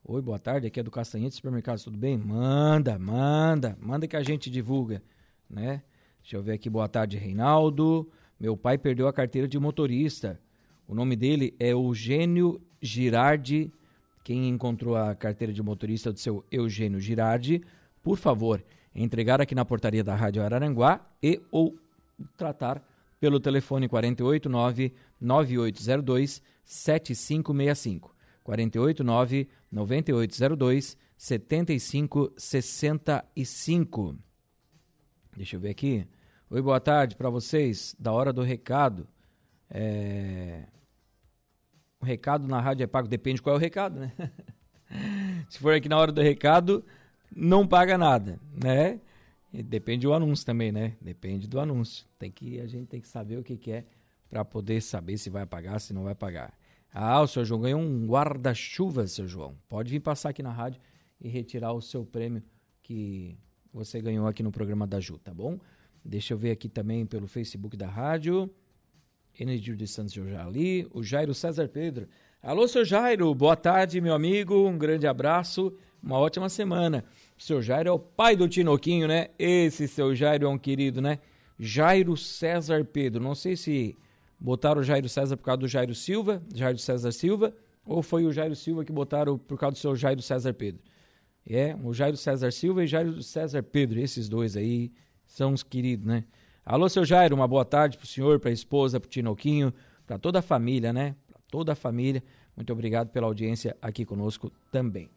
Oi, 0.04 0.22
boa 0.22 0.40
tarde, 0.40 0.68
aqui 0.68 0.80
é 0.80 0.84
do 0.84 0.90
Castanhete 0.90 1.36
Supermercados, 1.36 1.84
tudo 1.84 1.98
bem? 1.98 2.18
Manda, 2.18 2.98
manda, 2.98 3.78
manda 3.80 4.08
que 4.08 4.16
a 4.16 4.24
gente 4.24 4.50
divulga, 4.50 5.04
né? 5.50 5.84
Deixa 6.22 6.38
eu 6.38 6.42
ver 6.42 6.54
aqui, 6.54 6.70
boa 6.70 6.88
tarde, 6.88 7.18
Reinaldo. 7.18 8.10
Meu 8.40 8.56
pai 8.56 8.78
perdeu 8.78 9.08
a 9.08 9.14
carteira 9.14 9.48
de 9.48 9.60
motorista. 9.60 10.40
O 10.88 10.96
nome 10.96 11.16
dele 11.16 11.54
é 11.60 11.74
Eugênio 11.74 12.62
Girardi. 12.82 13.72
Quem 14.24 14.48
encontrou 14.48 14.96
a 14.96 15.14
carteira 15.14 15.54
de 15.54 15.62
motorista 15.62 16.14
do 16.14 16.20
seu 16.20 16.46
Eugênio 16.52 17.00
Girardi, 17.00 17.64
por 18.02 18.18
favor, 18.18 18.64
entregar 18.96 19.42
aqui 19.42 19.54
na 19.54 19.66
portaria 19.66 20.04
da 20.04 20.16
Rádio 20.16 20.42
Araranguá 20.42 21.06
e 21.22 21.42
ou 21.52 21.78
tratar 22.38 22.84
pelo 23.20 23.40
telefone 23.40 23.88
489 23.88 24.94
9802 25.20 26.42
7565. 26.64 28.16
489 28.44 29.48
9802 29.72 30.98
7565. 31.18 34.16
Deixa 35.36 35.56
eu 35.56 35.60
ver 35.60 35.70
aqui. 35.70 36.08
Oi, 36.50 36.60
boa 36.62 36.80
tarde 36.80 37.16
para 37.16 37.30
vocês. 37.30 37.96
Da 38.00 38.12
hora 38.12 38.34
do 38.34 38.42
recado. 38.42 39.08
É... 39.70 40.64
O 42.00 42.06
recado 42.06 42.48
na 42.48 42.60
rádio 42.62 42.86
é 42.86 42.88
pago, 42.88 43.08
depende 43.08 43.42
qual 43.42 43.56
é 43.56 43.58
o 43.58 43.62
recado, 43.62 44.00
né? 44.00 44.14
Se 45.50 45.60
for 45.60 45.74
aqui 45.74 45.90
na 45.90 45.98
hora 45.98 46.12
do 46.12 46.22
recado, 46.22 46.86
não 47.36 47.68
paga 47.68 47.98
nada, 47.98 48.40
né? 48.52 49.02
Depende 49.52 50.06
do 50.06 50.14
anúncio 50.14 50.46
também, 50.46 50.72
né? 50.72 50.96
Depende 51.02 51.48
do 51.48 51.60
anúncio. 51.60 52.06
Tem 52.18 52.32
que 52.32 52.60
a 52.60 52.68
gente 52.68 52.88
tem 52.88 53.02
que 53.02 53.08
saber 53.08 53.38
o 53.38 53.44
que, 53.44 53.58
que 53.58 53.72
é 53.72 53.86
para 54.30 54.46
poder 54.46 54.82
saber 54.82 55.18
se 55.18 55.30
vai 55.30 55.46
pagar, 55.46 55.80
se 55.80 55.94
não 55.94 56.04
vai 56.04 56.14
pagar. 56.14 56.54
Ah, 56.94 57.22
o 57.22 57.28
seu 57.28 57.44
João 57.44 57.62
ganhou 57.62 57.82
um 57.82 58.06
guarda-chuva, 58.06 59.06
seu 59.08 59.28
João. 59.28 59.56
Pode 59.68 59.92
vir 59.92 60.00
passar 60.00 60.30
aqui 60.30 60.44
na 60.44 60.52
rádio 60.52 60.82
e 61.20 61.28
retirar 61.28 61.74
o 61.74 61.82
seu 61.82 62.06
prêmio 62.06 62.44
que 62.82 63.38
você 63.74 64.02
ganhou 64.02 64.28
aqui 64.28 64.42
no 64.42 64.52
programa 64.52 64.88
da 64.88 65.00
Ju, 65.00 65.18
tá 65.20 65.34
bom? 65.34 65.60
Deixa 66.04 66.34
eu 66.34 66.38
ver 66.38 66.52
aqui 66.52 66.70
também 66.70 67.06
pelo 67.06 67.28
Facebook 67.28 67.76
da 67.76 67.88
rádio. 67.88 68.50
Energia 69.40 69.76
de 69.76 69.88
Santos 69.88 70.18
ali. 70.18 70.88
O 70.92 71.04
Jairo 71.04 71.34
César 71.34 71.68
Pedro. 71.68 72.08
Alô, 72.42 72.68
seu 72.68 72.84
Jairo. 72.84 73.34
Boa 73.36 73.56
tarde, 73.56 74.02
meu 74.02 74.14
amigo. 74.14 74.68
Um 74.68 74.78
grande 74.78 75.06
abraço. 75.06 75.74
Uma 76.02 76.18
ótima 76.18 76.50
semana. 76.50 77.06
Seu 77.40 77.62
Jairo 77.62 77.88
é 77.88 77.92
o 77.94 77.98
pai 77.98 78.36
do 78.36 78.50
Tinoquinho, 78.50 79.08
né? 79.08 79.30
Esse 79.40 79.88
seu 79.88 80.14
Jairo 80.14 80.46
é 80.46 80.50
um 80.50 80.58
querido, 80.58 81.02
né? 81.02 81.20
Jairo 81.58 82.18
César 82.18 82.84
Pedro. 82.84 83.24
Não 83.24 83.34
sei 83.34 83.56
se 83.56 83.98
botaram 84.38 84.82
o 84.82 84.84
Jairo 84.84 85.08
César 85.08 85.38
por 85.38 85.46
causa 85.46 85.62
do 85.62 85.68
Jairo 85.68 85.96
Silva, 85.96 86.44
Jairo 86.54 86.78
César 86.78 87.14
Silva, 87.14 87.56
ou 87.86 88.04
foi 88.04 88.26
o 88.26 88.32
Jairo 88.34 88.58
Silva 88.58 88.84
que 88.84 88.92
botaram 88.92 89.38
por 89.38 89.58
causa 89.58 89.72
do 89.72 89.78
seu 89.78 89.96
Jairo 89.96 90.22
César 90.22 90.54
Pedro. 90.54 90.82
É, 91.50 91.78
o 91.82 91.94
Jairo 91.94 92.18
César 92.18 92.52
Silva 92.52 92.84
e 92.84 92.88
Jairo 92.88 93.24
César 93.24 93.64
Pedro, 93.64 94.02
esses 94.02 94.28
dois 94.28 94.58
aí 94.58 94.92
são 95.26 95.54
os 95.54 95.64
queridos, 95.64 96.06
né? 96.06 96.26
Alô, 96.66 96.90
seu 96.90 97.06
Jairo, 97.06 97.38
uma 97.38 97.48
boa 97.48 97.64
tarde 97.64 97.98
pro 97.98 98.06
senhor, 98.06 98.42
pra 98.42 98.52
esposa, 98.52 99.00
pro 99.00 99.10
Tinoquinho, 99.10 99.74
pra 100.06 100.20
toda 100.20 100.40
a 100.40 100.42
família, 100.42 100.92
né? 100.92 101.16
Pra 101.26 101.40
toda 101.50 101.72
a 101.72 101.76
família. 101.76 102.22
Muito 102.54 102.74
obrigado 102.74 103.12
pela 103.12 103.28
audiência 103.28 103.78
aqui 103.82 104.04
conosco 104.04 104.52
também. 104.70 105.10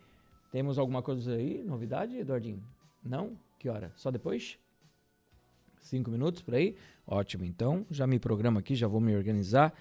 Temos 0.52 0.78
alguma 0.78 1.02
coisa 1.02 1.32
aí? 1.32 1.64
Novidade, 1.64 2.14
Eduardinho? 2.14 2.62
Não? 3.02 3.38
Que 3.58 3.70
hora? 3.70 3.90
Só 3.96 4.10
depois? 4.10 4.58
Cinco 5.80 6.10
minutos 6.10 6.42
por 6.42 6.54
aí? 6.54 6.76
Ótimo, 7.06 7.42
então 7.42 7.86
já 7.90 8.06
me 8.06 8.18
programo 8.18 8.58
aqui, 8.58 8.74
já 8.74 8.86
vou 8.86 9.00
me 9.00 9.16
organizar. 9.16 9.72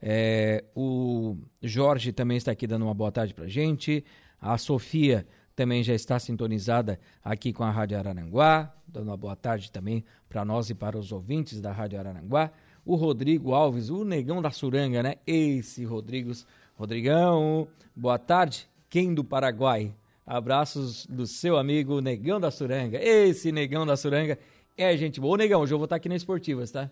É, 0.00 0.64
o 0.74 1.36
Jorge 1.60 2.10
também 2.10 2.38
está 2.38 2.50
aqui 2.50 2.66
dando 2.66 2.86
uma 2.86 2.94
boa 2.94 3.12
tarde 3.12 3.34
pra 3.34 3.46
gente. 3.46 4.02
A 4.40 4.56
Sofia 4.56 5.26
também 5.54 5.82
já 5.82 5.92
está 5.94 6.18
sintonizada 6.18 6.98
aqui 7.22 7.52
com 7.52 7.62
a 7.62 7.70
Rádio 7.70 7.98
Araranguá, 7.98 8.74
dando 8.88 9.08
uma 9.08 9.18
boa 9.18 9.36
tarde 9.36 9.70
também 9.70 10.06
para 10.26 10.42
nós 10.42 10.70
e 10.70 10.74
para 10.74 10.98
os 10.98 11.12
ouvintes 11.12 11.60
da 11.60 11.70
Rádio 11.70 11.98
Araranguá. 11.98 12.50
O 12.82 12.94
Rodrigo 12.94 13.52
Alves, 13.52 13.90
o 13.90 14.06
negão 14.06 14.40
da 14.40 14.50
Suranga, 14.50 15.02
né? 15.02 15.16
Esse 15.26 15.84
Rodrigos, 15.84 16.46
Rodrigão, 16.76 17.68
boa 17.94 18.18
tarde. 18.18 18.66
Quem 18.88 19.12
do 19.12 19.22
Paraguai? 19.22 19.94
Abraços 20.26 21.06
do 21.06 21.26
seu 21.26 21.56
amigo 21.56 22.00
Negão 22.00 22.40
da 22.40 22.50
Suranga. 22.50 22.98
Esse 23.02 23.52
Negão 23.52 23.84
da 23.84 23.96
Suranga 23.96 24.38
é 24.76 24.96
gente 24.96 25.20
boa. 25.20 25.34
Ô, 25.34 25.36
Negão, 25.36 25.60
hoje 25.60 25.74
eu 25.74 25.78
vou 25.78 25.84
estar 25.84 25.96
aqui 25.96 26.08
na 26.08 26.16
Esportivas, 26.16 26.70
tá? 26.70 26.90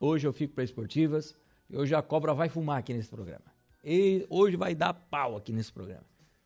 Hoje 0.00 0.26
eu 0.26 0.32
fico 0.32 0.54
para 0.54 0.64
Esportivas 0.64 1.34
e 1.70 1.76
hoje 1.76 1.94
a 1.94 2.02
cobra 2.02 2.34
vai 2.34 2.48
fumar 2.48 2.78
aqui 2.78 2.92
nesse 2.92 3.08
programa. 3.08 3.44
E 3.84 4.26
hoje 4.28 4.56
vai 4.56 4.74
dar 4.74 4.92
pau 4.92 5.36
aqui 5.36 5.52
nesse 5.52 5.72
programa. 5.72 6.04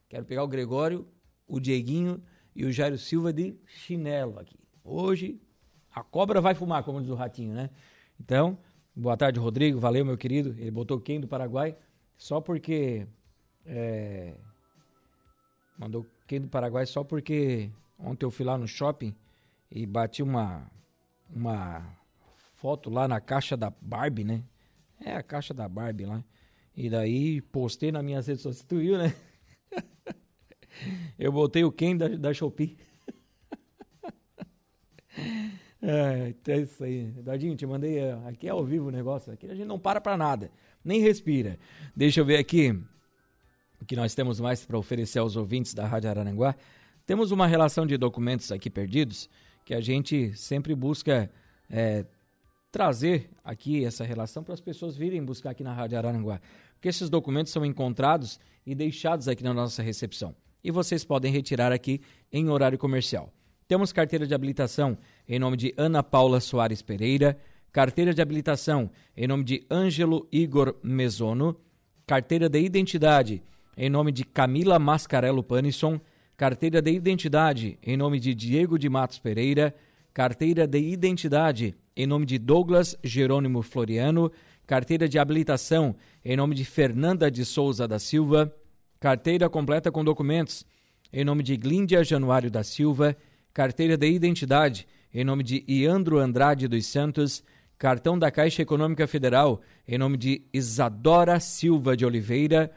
Quero 0.09 0.25
pegar 0.25 0.45
o 0.45 0.49
Gregório 0.49 1.07
o 1.51 1.59
Dieguinho 1.59 2.23
e 2.55 2.65
o 2.65 2.73
Jairo 2.73 2.97
Silva 2.97 3.33
de 3.33 3.57
chinelo 3.67 4.39
aqui. 4.39 4.57
Hoje 4.85 5.41
a 5.93 6.03
cobra 6.03 6.41
vai 6.41 6.55
fumar, 6.55 6.85
como 6.85 7.01
diz 7.01 7.11
o 7.11 7.15
ratinho, 7.15 7.53
né? 7.53 7.71
Então, 8.19 8.57
boa 8.95 9.17
tarde, 9.17 9.41
Rodrigo. 9.41 9.81
Valeu, 9.81 10.05
meu 10.05 10.17
querido. 10.17 10.55
Ele 10.59 10.71
botou 10.71 11.01
quem 11.01 11.21
do 11.21 11.27
Paraguai 11.27 11.77
só 12.17 12.41
porque. 12.41 13.07
É, 13.67 14.35
mandou 15.81 16.07
quem 16.27 16.39
do 16.39 16.47
Paraguai 16.47 16.85
só 16.85 17.03
porque 17.03 17.71
ontem 17.99 18.27
eu 18.27 18.31
fui 18.31 18.45
lá 18.45 18.59
no 18.59 18.69
shopping 18.69 19.15
e 19.71 19.87
bati 19.87 20.23
uma, 20.23 20.71
uma 21.35 21.97
foto 22.55 22.91
lá 22.91 23.09
na 23.09 23.19
caixa 23.19 23.57
da 23.57 23.73
Barbie, 23.81 24.25
né? 24.25 24.45
É 25.03 25.15
a 25.15 25.23
caixa 25.23 25.55
da 25.55 25.67
Barbie 25.67 26.05
lá. 26.05 26.23
E 26.77 26.91
daí 26.91 27.41
postei 27.41 27.91
nas 27.91 28.05
minhas 28.05 28.27
redes 28.27 28.43
sociais. 28.43 28.67
Tu 28.69 28.79
viu, 28.79 28.99
né? 28.99 29.15
Eu 31.19 31.33
botei 31.33 31.65
o 31.65 31.73
Ken 31.73 31.97
da, 31.97 32.09
da 32.09 32.35
Shopee. 32.35 32.77
É, 35.83 36.35
é 36.47 36.59
isso 36.59 36.85
aí. 36.85 37.07
Dadinho, 37.07 37.57
te 37.57 37.65
mandei. 37.65 37.99
É, 37.99 38.13
aqui 38.27 38.47
é 38.47 38.51
ao 38.51 38.63
vivo 38.63 38.89
o 38.89 38.91
negócio. 38.91 39.33
Aqui 39.33 39.47
a 39.47 39.55
gente 39.55 39.67
não 39.67 39.79
para 39.79 39.99
pra 39.99 40.15
nada. 40.15 40.51
Nem 40.85 41.01
respira. 41.01 41.59
Deixa 41.97 42.21
eu 42.21 42.25
ver 42.25 42.37
aqui 42.37 42.79
o 43.81 43.85
que 43.85 43.97
nós 43.97 44.15
temos 44.15 44.39
mais 44.39 44.65
para 44.65 44.79
oferecer 44.79 45.19
aos 45.19 45.37
ouvintes 45.37 45.75
da 45.75 45.87
Rádio 45.87 46.11
Araranguá. 46.11 46.55
Temos 47.07 47.31
uma 47.31 47.47
relação 47.47 47.87
de 47.87 47.97
documentos 47.97 48.53
aqui 48.53 48.69
perdidos 48.69 49.29
que 49.65 49.75
a 49.75 49.81
gente 49.81 50.37
sempre 50.37 50.75
busca 50.75 51.31
é, 51.69 52.05
trazer 52.71 53.31
aqui 53.43 53.85
essa 53.85 54.05
relação 54.05 54.43
para 54.43 54.55
as 54.55 54.61
pessoas 54.61 54.97
virem 54.97 55.25
buscar 55.25 55.51
aqui 55.51 55.65
na 55.65 55.73
Rádio 55.73 55.99
Araranguá, 55.99 56.41
porque 56.75 56.89
esses 56.89 57.09
documentos 57.09 57.53
são 57.53 57.65
encontrados 57.65 58.39
e 58.67 58.75
deixados 58.75 59.29
aqui 59.29 59.43
na 59.43 59.55
nossa 59.55 59.83
recepção. 59.83 60.35
E 60.63 60.71
vocês 60.71 61.05
podem 61.05 61.33
retirar 61.33 61.73
aqui 61.73 62.01
em 62.33 62.49
horário 62.49 62.79
comercial. 62.79 63.33
Temos 63.67 63.93
carteira 63.93 64.27
de 64.27 64.35
habilitação 64.35 64.99
em 65.29 65.39
nome 65.39 65.57
de 65.57 65.75
Ana 65.77 66.03
Paula 66.03 66.41
Soares 66.41 66.83
Pereira, 66.83 67.39
carteira 67.73 68.13
de 68.13 68.21
habilitação 68.21 68.91
em 69.17 69.27
nome 69.27 69.45
de 69.45 69.65
Ângelo 69.71 70.29
Igor 70.31 70.75
Mesono, 70.83 71.57
carteira 72.07 72.49
de 72.49 72.61
identidade 72.61 73.43
em 73.83 73.89
nome 73.89 74.13
de 74.13 74.25
Camila 74.25 74.79
Mascarello 74.79 75.43
Panisson, 75.43 75.99
carteira 76.37 76.83
de 76.83 76.93
identidade 76.93 77.79
em 77.83 77.97
nome 77.97 78.21
de 78.21 78.35
Diego 78.35 78.79
de 78.79 78.91
Matos 78.91 79.19
Pereira, 79.19 79.75
carteira 80.13 80.67
de 80.67 80.79
identidade 80.79 81.75
em 81.97 82.07
nome 82.07 82.27
de 82.27 82.39
Douglas 82.39 82.95
Jerônimo 83.03 83.63
Floriano, 83.63 84.31
carteira 84.67 85.09
de 85.09 85.19
habilitação 85.19 85.97
em 86.23 86.37
nome 86.37 86.55
de 86.55 86.63
Fernanda 86.63 87.31
de 87.31 87.43
Souza 87.43 87.89
da 87.89 87.99
Silva, 87.99 88.55
carteira 89.01 89.49
completa 89.49 89.91
com 89.91 90.05
documentos 90.05 90.67
em 91.11 91.25
nome 91.25 91.43
de 91.43 91.57
Glíndia 91.57 92.05
Januário 92.05 92.51
da 92.51 92.63
Silva, 92.63 93.17
carteira 93.51 93.97
de 93.97 94.11
identidade 94.11 94.87
em 95.13 95.25
nome 95.25 95.43
de 95.43 95.65
Iandro 95.67 96.19
Andrade 96.19 96.69
dos 96.69 96.85
Santos, 96.85 97.43
cartão 97.79 98.19
da 98.19 98.31
Caixa 98.31 98.61
Econômica 98.61 99.07
Federal 99.07 99.63
em 99.89 99.97
nome 99.97 100.19
de 100.19 100.43
Isadora 100.53 101.41
Silva 101.41 101.97
de 101.97 102.05
Oliveira, 102.05 102.71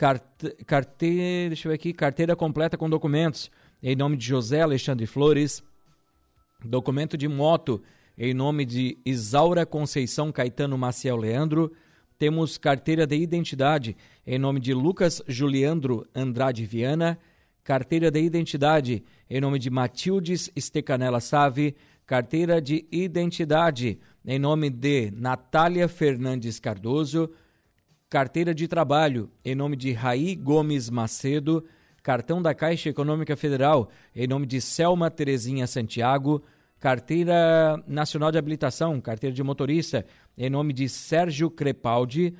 carte, 0.00 0.48
carteira, 0.64 1.50
deixa 1.50 1.68
eu 1.68 1.70
ver 1.70 1.74
aqui, 1.74 1.92
carteira 1.92 2.34
completa 2.34 2.78
com 2.78 2.88
documentos 2.88 3.50
em 3.82 3.94
nome 3.94 4.16
de 4.16 4.24
José 4.24 4.62
Alexandre 4.62 5.04
Flores, 5.06 5.62
documento 6.64 7.18
de 7.18 7.28
moto 7.28 7.82
em 8.16 8.32
nome 8.32 8.64
de 8.64 8.96
Isaura 9.04 9.66
Conceição 9.66 10.32
Caetano 10.32 10.78
Maciel 10.78 11.18
Leandro, 11.18 11.70
temos 12.18 12.56
carteira 12.56 13.06
de 13.06 13.14
identidade 13.14 13.94
em 14.26 14.38
nome 14.38 14.58
de 14.58 14.72
Lucas 14.72 15.20
Juliandro 15.28 16.08
Andrade 16.14 16.64
Viana, 16.64 17.18
carteira 17.62 18.10
de 18.10 18.22
identidade 18.22 19.04
em 19.28 19.38
nome 19.38 19.58
de 19.58 19.68
Matildes 19.68 20.50
Estecanela 20.56 21.20
Save, 21.20 21.76
carteira 22.06 22.58
de 22.58 22.86
identidade 22.90 24.00
em 24.24 24.38
nome 24.38 24.70
de 24.70 25.10
Natália 25.10 25.86
Fernandes 25.88 26.58
Cardoso, 26.58 27.30
carteira 28.10 28.52
de 28.52 28.66
trabalho 28.66 29.30
em 29.44 29.54
nome 29.54 29.76
de 29.76 29.92
Raí 29.92 30.34
Gomes 30.34 30.90
Macedo, 30.90 31.64
cartão 32.02 32.42
da 32.42 32.52
Caixa 32.52 32.88
Econômica 32.88 33.36
Federal 33.36 33.88
em 34.16 34.26
nome 34.26 34.46
de 34.46 34.60
Selma 34.60 35.08
Terezinha 35.08 35.64
Santiago, 35.68 36.42
carteira 36.80 37.80
nacional 37.86 38.32
de 38.32 38.38
habilitação, 38.38 39.00
carteira 39.00 39.32
de 39.32 39.44
motorista 39.44 40.04
em 40.36 40.50
nome 40.50 40.72
de 40.72 40.88
Sérgio 40.88 41.48
Crepaldi, 41.48 42.34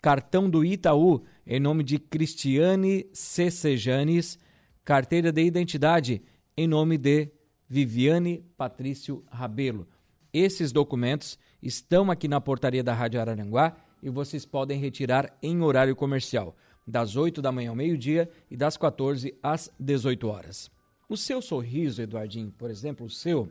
cartão 0.00 0.50
do 0.50 0.64
Itaú 0.64 1.22
em 1.46 1.60
nome 1.60 1.84
de 1.84 2.00
Cristiane 2.00 3.06
Cecejanes, 3.12 4.40
carteira 4.84 5.30
de 5.30 5.44
identidade 5.44 6.20
em 6.56 6.66
nome 6.66 6.98
de 6.98 7.30
Viviane 7.68 8.44
Patrício 8.56 9.24
Rabelo. 9.30 9.86
Esses 10.32 10.72
documentos 10.72 11.38
estão 11.62 12.10
aqui 12.10 12.26
na 12.26 12.40
portaria 12.40 12.82
da 12.82 12.92
Rádio 12.92 13.20
Araranguá 13.20 13.76
e 14.02 14.10
vocês 14.10 14.44
podem 14.44 14.78
retirar 14.78 15.36
em 15.42 15.62
horário 15.62 15.94
comercial, 15.94 16.56
das 16.86 17.14
8 17.14 17.40
da 17.40 17.52
manhã 17.52 17.70
ao 17.70 17.76
meio-dia 17.76 18.28
e 18.50 18.56
das 18.56 18.76
14 18.76 19.38
às 19.42 19.72
18 19.78 20.26
horas. 20.28 20.70
O 21.08 21.16
seu 21.16 21.40
sorriso, 21.40 22.02
Eduardinho, 22.02 22.50
por 22.50 22.70
exemplo, 22.70 23.06
o 23.06 23.10
seu, 23.10 23.48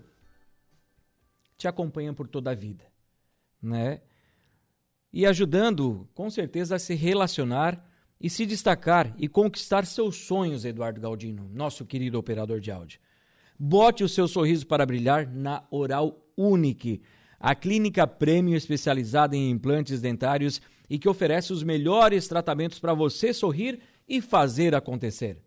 te 1.58 1.68
acompanha 1.68 2.14
por 2.14 2.28
toda 2.28 2.52
a 2.52 2.56
vida, 2.56 2.86
né? 3.62 4.02
E 5.14 5.26
ajudando, 5.26 6.10
com 6.14 6.30
certeza, 6.30 6.76
a 6.76 6.80
se 6.80 6.96
relacionar 6.96 7.88
e 8.20 8.30
se 8.30 8.46
destacar 8.46 9.14
e 9.18 9.28
conquistar 9.28 9.86
seus 9.86 10.16
sonhos, 10.16 10.66
Eduardo 10.66 11.00
Galdino, 11.00 11.50
nosso 11.54 11.86
querido 11.86 12.18
operador 12.18 12.60
de 12.60 12.72
áudio. 12.72 13.00
Bote 13.60 14.04
o 14.04 14.10
seu 14.10 14.28
sorriso 14.28 14.66
para 14.66 14.86
brilhar 14.86 15.28
na 15.28 15.64
Oral 15.70 16.20
Unique, 16.36 17.02
a 17.42 17.56
clínica 17.56 18.06
prêmio 18.06 18.56
especializada 18.56 19.36
em 19.36 19.50
implantes 19.50 20.00
dentários 20.00 20.62
e 20.90 21.00
que 21.00 21.10
oferece 21.10 21.52
os 21.52 21.64
melhores 21.64 22.28
tratamentos 22.28 22.80
para 22.80 22.94
você 22.94 23.34
sorrir 23.34 23.80
e 24.08 24.22
fazer 24.22 24.76
acontecer. 24.76 25.38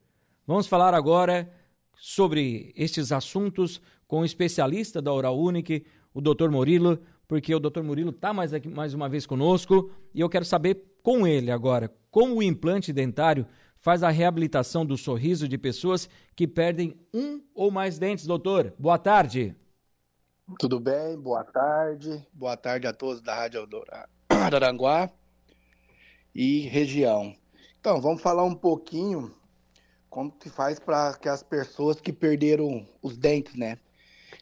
Vamos 0.47 0.67
falar 0.67 0.93
agora 0.93 1.51
sobre 1.97 2.73
estes 2.77 3.13
assuntos 3.13 3.81
com 4.09 4.21
o 4.21 4.25
especialista 4.25 5.01
da 5.01 5.13
Oral 5.13 5.39
Unique, 5.39 5.85
o 6.13 6.21
Dr. 6.21 6.51
Murilo, 6.51 6.99
porque 7.29 7.55
o 7.55 7.61
Dr. 7.61 7.83
Murilo 7.83 8.11
está 8.11 8.33
mais, 8.33 8.53
aqui, 8.53 8.69
mais 8.69 8.93
uma 8.93 9.09
vez 9.09 9.25
conosco 9.25 9.91
e 10.13 10.21
eu 10.21 10.29
quero 10.29 10.45
saber 10.45 10.83
com 11.03 11.27
ele 11.27 11.51
agora 11.51 11.91
como 12.11 12.37
o 12.37 12.43
implante 12.43 12.93
dentário 12.93 13.45
faz 13.77 14.05
a 14.05 14.09
reabilitação 14.09 14.87
do 14.87 14.97
sorriso 14.97 15.49
de 15.49 15.59
pessoas 15.59 16.09
que 16.37 16.47
perdem 16.47 16.95
um 17.13 17.43
ou 17.53 17.73
mais 17.73 17.99
dentes, 17.99 18.25
doutor. 18.25 18.73
Boa 18.79 18.97
tarde. 18.99 19.55
Tudo 20.59 20.79
bem? 20.79 21.19
Boa 21.19 21.43
tarde. 21.43 22.23
Boa 22.31 22.55
tarde 22.55 22.87
a 22.87 22.93
todos 22.93 23.23
da 23.23 23.35
Rádio 23.35 23.67
Araranguá 24.29 25.11
e 26.35 26.61
região. 26.69 27.35
Então, 27.81 27.99
vamos 27.99 28.21
falar 28.21 28.45
um 28.45 28.55
pouquinho 28.55 29.35
como 30.11 30.31
que 30.31 30.51
faz 30.51 30.79
para 30.79 31.15
que 31.15 31.31
as 31.31 31.43
pessoas 31.43 31.99
que 31.99 32.13
perderam 32.13 32.87
os 33.01 33.17
dentes, 33.17 33.55
né? 33.55 33.79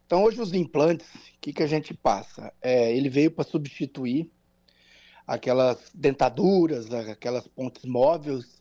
Então, 0.05 0.25
hoje 0.25 0.41
os 0.41 0.53
implantes, 0.53 1.07
o 1.07 1.41
que, 1.41 1.53
que 1.53 1.63
a 1.63 1.69
gente 1.69 1.95
passa? 1.95 2.53
É, 2.61 2.93
ele 2.93 3.09
veio 3.09 3.31
para 3.31 3.45
substituir 3.45 4.29
aquelas 5.25 5.89
dentaduras, 5.95 6.93
aquelas 6.93 7.47
pontes 7.47 7.85
móveis 7.85 8.61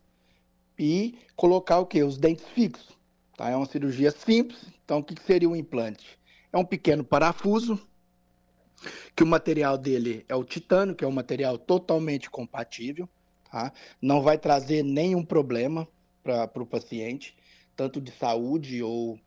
e 0.78 1.18
colocar 1.34 1.80
o 1.80 1.86
que? 1.86 2.04
Os 2.04 2.18
dentes 2.18 2.46
fixos. 2.50 2.96
Tá? 3.36 3.50
É 3.50 3.56
uma 3.56 3.66
cirurgia 3.66 4.12
simples. 4.12 4.64
Então, 4.84 5.00
o 5.00 5.04
que, 5.04 5.16
que 5.16 5.24
seria 5.24 5.48
um 5.48 5.56
implante? 5.56 6.21
É 6.52 6.58
um 6.58 6.64
pequeno 6.64 7.02
parafuso, 7.02 7.80
que 9.14 9.22
o 9.22 9.26
material 9.26 9.78
dele 9.78 10.24
é 10.28 10.34
o 10.34 10.44
titânio, 10.44 10.94
que 10.94 11.04
é 11.04 11.08
um 11.08 11.12
material 11.12 11.56
totalmente 11.56 12.28
compatível, 12.28 13.08
tá? 13.50 13.72
não 14.00 14.20
vai 14.20 14.38
trazer 14.38 14.82
nenhum 14.82 15.24
problema 15.24 15.86
para 16.22 16.62
o 16.62 16.66
paciente, 16.66 17.36
tanto 17.76 18.00
de 18.00 18.10
saúde 18.12 18.82
ou 18.82 19.18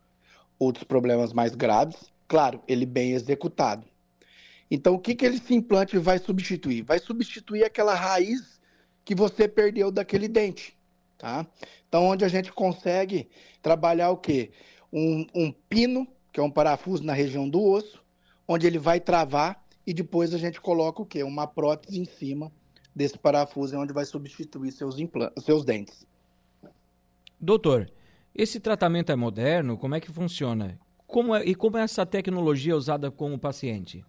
outros 0.58 0.84
problemas 0.84 1.32
mais 1.32 1.54
graves. 1.54 2.12
Claro, 2.28 2.62
ele 2.66 2.86
bem 2.86 3.12
executado. 3.12 3.86
Então, 4.70 4.94
o 4.94 4.98
que, 4.98 5.14
que 5.14 5.26
esse 5.26 5.54
implante 5.54 5.96
vai 5.98 6.18
substituir? 6.18 6.82
Vai 6.82 6.98
substituir 6.98 7.64
aquela 7.64 7.94
raiz 7.94 8.60
que 9.04 9.14
você 9.14 9.46
perdeu 9.46 9.92
daquele 9.92 10.26
dente, 10.26 10.76
tá? 11.16 11.46
Então, 11.88 12.04
onde 12.04 12.24
a 12.24 12.28
gente 12.28 12.52
consegue 12.52 13.28
trabalhar 13.62 14.10
o 14.10 14.16
quê? 14.16 14.50
Um, 14.92 15.24
um 15.32 15.52
pino 15.52 16.08
que 16.36 16.40
é 16.40 16.42
um 16.42 16.50
parafuso 16.50 17.02
na 17.02 17.14
região 17.14 17.48
do 17.48 17.64
osso, 17.64 18.04
onde 18.46 18.66
ele 18.66 18.78
vai 18.78 19.00
travar 19.00 19.64
e 19.86 19.94
depois 19.94 20.34
a 20.34 20.38
gente 20.38 20.60
coloca 20.60 21.00
o 21.00 21.06
quê? 21.06 21.22
Uma 21.22 21.46
prótese 21.46 21.98
em 21.98 22.04
cima 22.04 22.52
desse 22.94 23.18
parafuso, 23.18 23.74
onde 23.78 23.94
vai 23.94 24.04
substituir 24.04 24.70
seus, 24.70 24.98
implantes, 24.98 25.42
seus 25.42 25.64
dentes. 25.64 26.06
Doutor, 27.40 27.90
esse 28.34 28.60
tratamento 28.60 29.10
é 29.10 29.16
moderno? 29.16 29.78
Como 29.78 29.94
é 29.94 30.00
que 30.00 30.12
funciona? 30.12 30.78
Como 31.06 31.34
é, 31.34 31.42
e 31.42 31.54
como 31.54 31.78
é 31.78 31.80
essa 31.80 32.04
tecnologia 32.04 32.76
usada 32.76 33.10
com 33.10 33.32
o 33.32 33.38
paciente? 33.38 34.04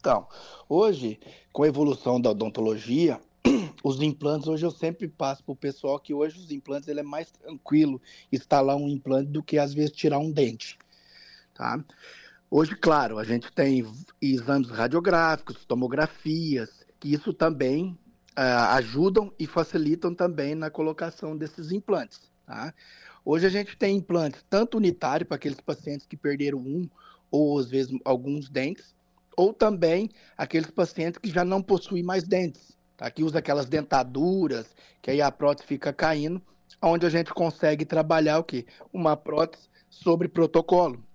Então, 0.00 0.26
hoje, 0.66 1.20
com 1.52 1.64
a 1.64 1.68
evolução 1.68 2.18
da 2.18 2.30
odontologia, 2.30 3.20
os 3.84 4.00
implantes, 4.00 4.48
hoje 4.48 4.64
eu 4.64 4.70
sempre 4.70 5.08
passo 5.08 5.44
para 5.44 5.52
o 5.52 5.56
pessoal 5.56 6.00
que 6.00 6.14
hoje 6.14 6.38
os 6.38 6.50
implantes 6.50 6.88
ele 6.88 7.00
é 7.00 7.02
mais 7.02 7.30
tranquilo 7.30 8.00
instalar 8.32 8.76
um 8.76 8.88
implante 8.88 9.30
do 9.30 9.42
que 9.42 9.58
às 9.58 9.74
vezes 9.74 9.94
tirar 9.94 10.18
um 10.18 10.30
dente. 10.30 10.78
Tá? 11.56 11.82
Hoje, 12.50 12.76
claro, 12.76 13.18
a 13.18 13.24
gente 13.24 13.50
tem 13.52 13.84
exames 14.20 14.68
radiográficos, 14.68 15.64
tomografias, 15.64 16.84
que 17.00 17.12
isso 17.12 17.32
também 17.32 17.98
uh, 18.38 18.74
ajudam 18.74 19.32
e 19.38 19.46
facilitam 19.46 20.14
também 20.14 20.54
na 20.54 20.70
colocação 20.70 21.36
desses 21.36 21.72
implantes. 21.72 22.30
Tá? 22.46 22.74
Hoje 23.24 23.46
a 23.46 23.50
gente 23.50 23.76
tem 23.76 23.96
implantes 23.96 24.44
tanto 24.48 24.76
unitário 24.76 25.26
para 25.26 25.36
aqueles 25.36 25.60
pacientes 25.60 26.06
que 26.06 26.16
perderam 26.16 26.58
um 26.58 26.88
ou 27.30 27.58
às 27.58 27.68
vezes 27.68 27.98
alguns 28.04 28.48
dentes, 28.48 28.94
ou 29.36 29.52
também 29.52 30.10
aqueles 30.36 30.70
pacientes 30.70 31.18
que 31.18 31.30
já 31.30 31.44
não 31.44 31.60
possuem 31.62 32.02
mais 32.02 32.22
dentes, 32.24 32.76
tá? 32.96 33.10
que 33.10 33.24
usa 33.24 33.38
aquelas 33.38 33.66
dentaduras, 33.66 34.74
que 35.02 35.10
aí 35.10 35.20
a 35.20 35.32
prótese 35.32 35.66
fica 35.66 35.92
caindo, 35.92 36.40
onde 36.80 37.04
a 37.04 37.10
gente 37.10 37.32
consegue 37.32 37.84
trabalhar 37.84 38.38
o 38.38 38.44
quê? 38.44 38.66
Uma 38.92 39.16
prótese 39.16 39.68
sobre 39.88 40.28
protocolo. 40.28 41.05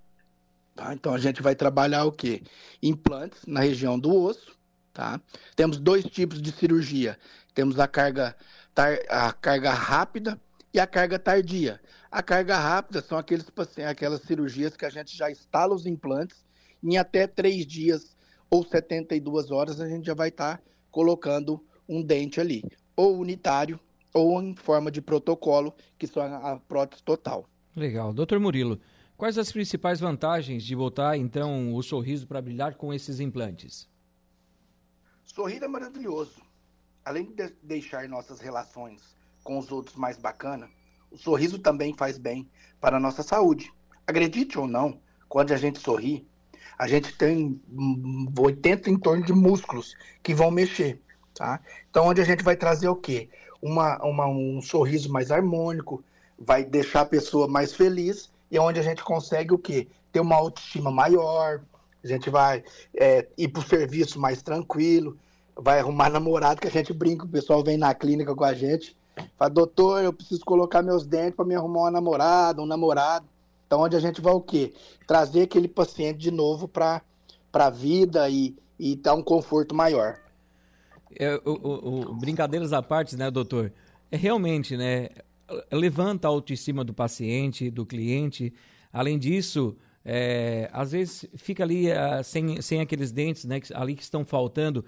Tá? 0.76 0.94
Então 0.94 1.14
a 1.14 1.18
gente 1.18 1.42
vai 1.42 1.56
trabalhar 1.56 2.06
o 2.06 2.12
quê? 2.12 2.42
Implantes 2.82 3.46
na 3.46 3.60
região 3.62 4.00
do 4.00 4.16
osso. 4.16 4.58
Tá? 4.94 5.22
Temos 5.56 5.78
dois 5.78 6.04
tipos 6.06 6.42
de 6.42 6.52
cirurgia. 6.52 7.18
Temos 7.54 7.80
a 7.80 7.88
carga, 7.88 8.36
tar, 8.74 8.98
a 9.10 9.32
carga 9.32 9.72
rápida 9.72 10.40
e 10.74 10.80
a 10.80 10.88
carga 10.88 11.20
tardia. 11.20 11.80
A 12.10 12.22
carga 12.22 12.58
rápida 12.58 13.02
são 13.02 13.18
aqueles, 13.18 13.46
aquelas 13.88 14.22
cirurgias 14.22 14.76
que 14.76 14.86
a 14.86 14.90
gente 14.90 15.16
já 15.16 15.30
instala 15.30 15.74
os 15.74 15.86
implantes 15.86 16.44
em 16.84 16.98
até 16.98 17.28
três 17.28 17.66
dias 17.66 18.16
ou 18.50 18.66
72 18.66 19.50
horas 19.50 19.80
a 19.80 19.88
gente 19.88 20.06
já 20.06 20.14
vai 20.14 20.28
estar 20.28 20.58
tá 20.58 20.64
colocando 20.92 21.64
um 21.88 22.04
dente 22.04 22.40
ali, 22.40 22.64
ou 22.96 23.18
unitário 23.18 23.80
ou 24.14 24.42
em 24.42 24.54
forma 24.56 24.92
de 24.92 25.02
protocolo, 25.02 25.74
que 25.98 26.06
são 26.06 26.22
a 26.22 26.60
prótese 26.60 27.02
total. 27.02 27.48
Legal. 27.74 28.14
Doutor 28.14 28.40
Murilo, 28.42 28.78
quais 29.22 29.38
as 29.38 29.52
principais 29.52 30.00
vantagens 30.00 30.64
de 30.64 30.76
botar, 30.76 31.16
então, 31.16 31.76
o 31.76 31.84
sorriso 31.84 32.26
para 32.26 32.42
brilhar 32.42 32.74
com 32.74 32.92
esses 32.92 33.20
implantes? 33.20 33.88
Sorrir 35.24 35.62
é 35.62 35.68
maravilhoso. 35.68 36.42
Além 37.06 37.32
de 37.32 37.54
deixar 37.62 38.10
nossas 38.10 38.40
relações 38.40 39.16
com 39.44 39.60
os 39.60 39.72
outros 39.72 39.96
mais 39.96 40.18
bacana, 40.18 40.68
o 41.12 41.20
sorriso 41.20 41.60
também 41.60 41.94
faz 41.96 42.18
bem 42.18 42.50
para 42.80 42.98
a 42.98 43.00
nossa 43.00 43.22
saúde. 43.22 43.72
Acredite 44.08 44.58
ou 44.58 44.68
não, 44.68 45.00
quando 45.30 45.52
a 45.52 45.58
gente 45.58 45.78
sorri, 45.78 46.28
a 46.76 46.88
gente 46.88 47.16
tem 47.16 47.62
80 48.36 48.90
em 48.90 48.98
torno 48.98 49.24
de 49.24 49.34
músculos 49.34 49.96
que 50.24 50.34
vão 50.34 50.50
mexer, 50.50 51.00
tá? 51.36 51.60
Então, 51.92 52.08
onde 52.08 52.22
a 52.22 52.26
gente 52.26 52.44
vai 52.44 52.56
trazer 52.56 52.90
o 52.90 52.96
quê? 52.96 53.30
Uma, 53.62 54.04
uma, 54.04 54.26
um 54.26 54.60
sorriso 54.64 55.12
mais 55.12 55.30
harmônico, 55.30 56.04
vai 56.40 56.66
deixar 56.66 57.02
a 57.02 57.06
pessoa 57.06 57.48
mais 57.48 57.72
feliz 57.72 58.31
e 58.52 58.58
é 58.58 58.62
onde 58.62 58.80
a 58.80 58.84
gente 58.84 59.04
consegue 59.04 59.54
o 59.54 59.58
quê? 59.58 59.88
Ter 60.12 60.20
uma 60.20 60.36
autoestima 60.36 60.92
maior, 60.92 61.62
a 62.04 62.08
gente 62.08 62.30
vai 62.30 62.64
é, 62.94 63.28
ir 63.38 63.48
para 63.48 63.62
o 63.62 63.66
serviço 63.66 64.20
mais 64.20 64.42
tranquilo, 64.42 65.18
vai 65.56 65.80
arrumar 65.80 66.10
namorado, 66.10 66.60
que 66.60 66.68
a 66.68 66.72
gente 66.72 66.92
brinca, 66.92 67.26
o 67.26 67.30
pessoal 67.30 67.64
vem 67.64 67.78
na 67.78 67.94
clínica 67.94 68.36
com 68.36 68.44
a 68.44 68.54
gente, 68.54 68.96
fala, 69.38 69.50
doutor, 69.50 70.04
eu 70.04 70.12
preciso 70.12 70.42
colocar 70.44 70.82
meus 70.82 71.06
dentes 71.06 71.36
para 71.36 71.46
me 71.46 71.56
arrumar 71.56 71.82
uma 71.82 71.92
namorada, 71.92 72.62
um 72.62 72.66
namorado. 72.66 73.26
Então, 73.66 73.80
onde 73.80 73.96
a 73.96 74.00
gente 74.00 74.20
vai 74.20 74.34
o 74.34 74.42
quê? 74.42 74.74
Trazer 75.08 75.44
aquele 75.44 75.68
paciente 75.68 76.18
de 76.18 76.32
novo 76.32 76.68
para 76.68 77.02
a 77.54 77.70
vida 77.70 78.30
e, 78.30 78.54
e 78.78 78.98
dar 78.98 79.14
um 79.14 79.24
conforto 79.24 79.74
maior. 79.74 80.20
É, 81.18 81.36
o, 81.46 81.52
o, 81.52 82.12
o, 82.12 82.16
brincadeiras 82.16 82.74
à 82.74 82.82
parte, 82.82 83.16
né, 83.16 83.32
doutor? 83.32 83.72
É 84.12 84.18
realmente, 84.18 84.76
né? 84.76 85.10
Levanta 85.72 86.28
a 86.28 86.32
autoestima 86.32 86.84
do 86.84 86.94
paciente, 86.94 87.70
do 87.70 87.86
cliente. 87.86 88.54
Além 88.92 89.18
disso, 89.18 89.78
é, 90.04 90.70
às 90.74 90.92
vezes 90.92 91.26
fica 91.36 91.64
ali 91.64 91.88
uh, 91.92 92.24
sem, 92.24 92.62
sem 92.62 92.82
aqueles 92.82 93.12
dentes 93.12 93.46
né, 93.46 93.60
ali 93.74 93.96
que 93.96 94.04
estão 94.04 94.26
faltando. 94.26 94.84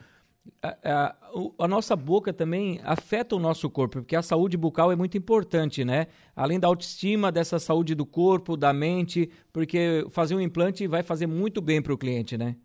A, 0.61 0.75
a, 0.83 1.15
a, 1.59 1.67
nossa 1.69 1.95
boca 1.95 2.33
também 2.33 2.81
afeta 2.83 3.33
o 3.33 3.39
nosso 3.39 3.69
corpo, 3.69 3.99
porque 3.99 4.15
a 4.15 4.21
saúde 4.21 4.57
bucal 4.57 4.91
é 4.91 4.95
muito 4.95 5.17
importante, 5.17 5.85
né? 5.85 6.07
Além 6.35 6.59
da 6.59 6.67
autoestima, 6.67 7.31
dessa 7.31 7.59
saúde 7.59 7.95
do 7.95 8.05
corpo, 8.05 8.57
da 8.57 8.73
mente, 8.73 9.29
porque 9.53 10.05
fazer 10.09 10.35
um 10.35 10.41
implante 10.41 10.85
vai 10.85 11.01
fazer 11.01 11.27
muito 11.27 11.61
bem 11.61 11.81
para 11.81 11.93
o 11.93 11.97
cliente, 11.97 12.37
né? 12.37 12.57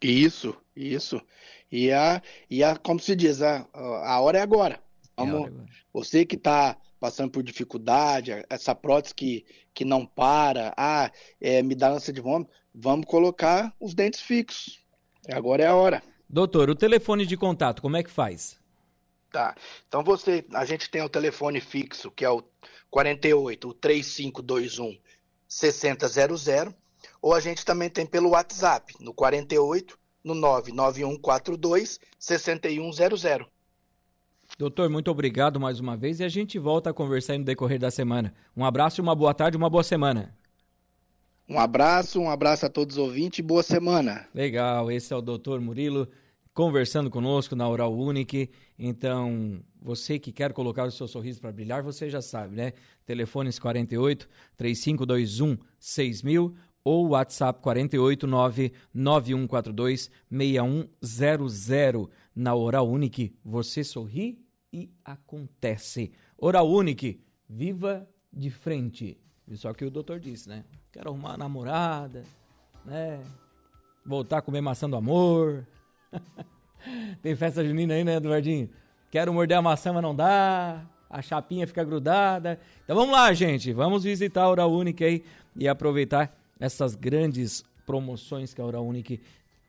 Isso, 0.00 0.56
isso. 0.76 1.20
E 1.72 1.90
a, 1.90 2.22
e 2.48 2.62
a 2.62 2.76
como 2.76 3.00
se 3.00 3.16
diz, 3.16 3.42
a, 3.42 3.66
a 3.74 4.20
hora 4.20 4.38
é 4.38 4.42
agora. 4.42 4.80
Vamos, 5.24 5.48
é. 5.48 5.64
Você 5.92 6.24
que 6.24 6.36
está 6.36 6.76
passando 6.98 7.30
por 7.30 7.42
dificuldade, 7.42 8.32
essa 8.48 8.74
prótese 8.74 9.14
que, 9.14 9.44
que 9.72 9.84
não 9.84 10.04
para, 10.04 10.72
ah, 10.76 11.10
é, 11.40 11.62
me 11.62 11.74
dá 11.74 11.90
ânsia 11.90 12.12
de 12.12 12.20
vômito, 12.20 12.50
vamos 12.74 13.06
colocar 13.06 13.74
os 13.80 13.94
dentes 13.94 14.20
fixos. 14.20 14.80
Agora 15.32 15.62
é 15.62 15.66
a 15.66 15.74
hora. 15.74 16.02
Doutor, 16.28 16.70
o 16.70 16.74
telefone 16.74 17.26
de 17.26 17.36
contato, 17.36 17.82
como 17.82 17.96
é 17.96 18.02
que 18.02 18.10
faz? 18.10 18.58
Tá. 19.32 19.54
Então 19.88 20.02
você, 20.02 20.44
a 20.52 20.64
gente 20.64 20.90
tem 20.90 21.02
o 21.02 21.08
telefone 21.08 21.60
fixo, 21.60 22.10
que 22.10 22.24
é 22.24 22.30
o 22.30 22.42
48 22.90 23.68
o 23.68 23.74
3521 23.74 24.98
6000, 25.48 26.74
ou 27.22 27.34
a 27.34 27.40
gente 27.40 27.64
também 27.64 27.88
tem 27.88 28.06
pelo 28.06 28.30
WhatsApp, 28.30 28.94
no 29.00 29.14
48 29.14 29.98
no 30.22 30.34
99142 30.34 31.98
6100. 32.18 33.46
Doutor, 34.60 34.90
muito 34.90 35.10
obrigado 35.10 35.58
mais 35.58 35.80
uma 35.80 35.96
vez 35.96 36.20
e 36.20 36.24
a 36.24 36.28
gente 36.28 36.58
volta 36.58 36.90
a 36.90 36.92
conversar 36.92 37.38
no 37.38 37.44
decorrer 37.46 37.78
da 37.78 37.90
semana. 37.90 38.34
Um 38.54 38.62
abraço, 38.62 39.00
uma 39.00 39.14
boa 39.14 39.32
tarde, 39.32 39.56
uma 39.56 39.70
boa 39.70 39.82
semana. 39.82 40.36
Um 41.48 41.58
abraço, 41.58 42.20
um 42.20 42.28
abraço 42.28 42.66
a 42.66 42.68
todos 42.68 42.98
os 42.98 43.02
ouvintes 43.02 43.38
e 43.38 43.42
boa 43.42 43.62
semana. 43.62 44.28
Legal, 44.34 44.90
esse 44.92 45.14
é 45.14 45.16
o 45.16 45.22
doutor 45.22 45.62
Murilo 45.62 46.06
conversando 46.52 47.08
conosco 47.08 47.56
na 47.56 47.66
Oral 47.66 47.90
Unique. 47.96 48.50
Então, 48.78 49.64
você 49.80 50.18
que 50.18 50.30
quer 50.30 50.52
colocar 50.52 50.84
o 50.84 50.90
seu 50.90 51.08
sorriso 51.08 51.40
para 51.40 51.52
brilhar, 51.52 51.82
você 51.82 52.10
já 52.10 52.20
sabe, 52.20 52.54
né? 52.54 52.74
Telefones 53.06 53.58
48 53.58 54.28
3521 54.58 55.56
6000 55.78 56.54
ou 56.84 57.08
WhatsApp 57.08 57.62
489 57.62 58.74
9142 58.92 60.10
6100 60.30 62.10
na 62.36 62.54
Oral 62.54 62.86
Unique. 62.86 63.34
Você 63.42 63.82
sorri 63.82 64.49
e 64.72 64.90
acontece. 65.04 66.12
Oral 66.38 66.68
Unique, 66.70 67.20
viva 67.48 68.08
de 68.32 68.50
frente. 68.50 69.18
Isso 69.48 69.68
o 69.68 69.74
que 69.74 69.84
o 69.84 69.90
doutor 69.90 70.20
disse, 70.20 70.48
né? 70.48 70.64
Quero 70.92 71.10
arrumar 71.10 71.30
uma 71.30 71.38
namorada, 71.38 72.24
né? 72.84 73.20
Voltar 74.04 74.38
a 74.38 74.42
comer 74.42 74.60
maçã 74.60 74.88
do 74.88 74.96
amor. 74.96 75.66
Tem 77.22 77.34
festa 77.36 77.64
junina 77.64 77.94
aí, 77.94 78.04
né, 78.04 78.16
Eduardinho? 78.16 78.70
Quero 79.10 79.34
morder 79.34 79.58
a 79.58 79.62
maçã, 79.62 79.92
mas 79.92 80.02
não 80.02 80.14
dá. 80.14 80.86
A 81.08 81.20
chapinha 81.20 81.66
fica 81.66 81.82
grudada. 81.82 82.60
Então 82.84 82.94
vamos 82.94 83.12
lá, 83.12 83.32
gente. 83.34 83.72
Vamos 83.72 84.04
visitar 84.04 84.42
a 84.42 84.50
Oral 84.50 84.72
Unique 84.72 85.04
aí 85.04 85.24
e 85.56 85.66
aproveitar 85.66 86.32
essas 86.58 86.94
grandes 86.94 87.64
promoções 87.84 88.54
que 88.54 88.60
a 88.60 88.64
Oral 88.64 88.86
Unique 88.86 89.20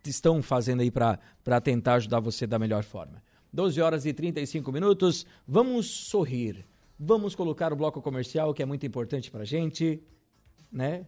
estão 0.05 0.41
fazendo 0.41 0.81
aí 0.81 0.91
para 0.91 1.61
tentar 1.61 1.95
ajudar 1.95 2.19
você 2.19 2.45
da 2.45 2.59
melhor 2.59 2.83
forma. 2.83 3.21
12 3.51 3.81
horas 3.81 4.05
e 4.05 4.13
35 4.13 4.71
minutos. 4.71 5.25
Vamos 5.47 5.87
sorrir. 5.87 6.65
Vamos 6.97 7.35
colocar 7.35 7.73
o 7.73 7.75
bloco 7.75 8.01
comercial 8.01 8.53
que 8.53 8.61
é 8.61 8.65
muito 8.65 8.85
importante 8.85 9.29
para 9.29 9.43
gente, 9.43 10.01
né? 10.71 11.05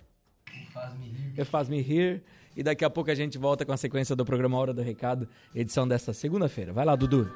Faz-me 0.74 1.08
rir. 1.08 1.46
Faz-me 1.46 1.82
rir. 1.82 2.24
E 2.56 2.62
daqui 2.62 2.86
a 2.86 2.90
pouco 2.90 3.10
a 3.10 3.16
gente 3.16 3.38
volta 3.38 3.66
com 3.66 3.72
a 3.72 3.78
sequência 3.78 4.16
do 4.16 4.26
programa 4.26 4.58
Hora 4.58 4.74
do 4.74 4.82
Recado, 4.82 5.28
edição 5.56 5.88
desta 5.88 6.14
segunda-feira. 6.14 6.72
Vai 6.74 6.86
lá, 6.86 6.96
Dudu. 6.96 7.32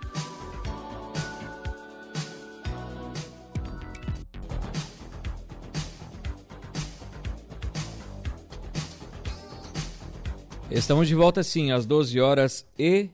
Estamos 10.70 11.08
de 11.08 11.15
volta 11.15 11.41
sim, 11.43 11.72
às 11.72 11.86
12 11.86 12.20
horas 12.20 12.67
e 12.78 13.10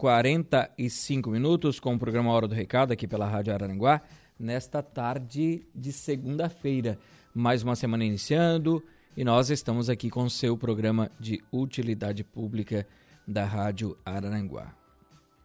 45 0.00 1.28
minutos 1.28 1.78
com 1.78 1.94
o 1.94 1.98
programa 1.98 2.32
Hora 2.32 2.48
do 2.48 2.54
Recado 2.54 2.90
aqui 2.90 3.06
pela 3.06 3.28
Rádio 3.28 3.52
Araranguá, 3.52 4.00
nesta 4.38 4.82
tarde 4.82 5.66
de 5.74 5.92
segunda-feira. 5.92 6.98
Mais 7.34 7.62
uma 7.62 7.76
semana 7.76 8.02
iniciando 8.02 8.82
e 9.14 9.22
nós 9.24 9.50
estamos 9.50 9.90
aqui 9.90 10.08
com 10.08 10.22
o 10.22 10.30
seu 10.30 10.56
programa 10.56 11.10
de 11.20 11.44
utilidade 11.52 12.24
pública 12.24 12.86
da 13.28 13.44
Rádio 13.44 13.94
Araranguá. 14.02 14.74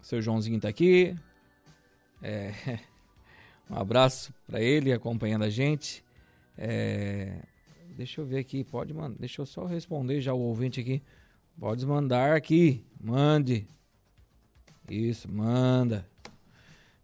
Seu 0.02 0.22
Joãozinho 0.22 0.56
está 0.56 0.70
aqui. 0.70 1.14
É, 2.24 2.54
um 3.70 3.76
abraço 3.76 4.34
para 4.48 4.62
ele 4.62 4.94
acompanhando 4.94 5.44
a 5.44 5.50
gente. 5.50 6.02
É, 6.58 7.42
deixa 7.98 8.22
eu 8.22 8.26
ver 8.26 8.38
aqui, 8.38 8.64
pode 8.64 8.94
mandar. 8.94 9.18
Deixa 9.20 9.42
eu 9.42 9.46
só 9.46 9.66
responder 9.66 10.22
já 10.22 10.34
o 10.34 10.40
ouvinte 10.40 10.80
aqui. 10.80 11.04
Pode 11.60 11.86
mandar 11.86 12.38
aqui. 12.38 12.86
Mande. 12.98 13.68
Isso, 14.90 15.32
manda. 15.32 16.06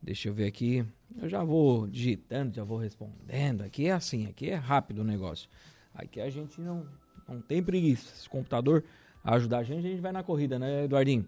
Deixa 0.02 0.30
eu 0.30 0.34
ver 0.34 0.48
aqui. 0.48 0.86
Eu 1.22 1.28
já 1.28 1.44
vou 1.44 1.88
digitando, 1.88 2.56
já 2.56 2.63
vou 2.63 2.78
respondendo. 2.78 3.62
Aqui 3.62 3.88
é 3.88 3.91
assim, 3.91 4.28
aqui 4.28 4.50
é 4.50 4.56
rápido 4.56 5.00
o 5.00 5.04
negócio. 5.04 5.50
Aqui 5.94 6.22
a 6.22 6.30
gente 6.30 6.60
não, 6.62 6.86
não 7.28 7.41
tem 7.41 7.62
preguiça. 7.62 8.15
Se 8.15 8.28
o 8.28 8.32
computador 8.32 8.84
ajudar 9.24 9.60
a 9.60 9.63
gente, 9.63 9.86
a 9.86 9.89
gente 9.89 10.02
vai 10.02 10.12
na 10.12 10.24
corrida, 10.24 10.58
né, 10.58 10.86
Eduardinho? 10.86 11.28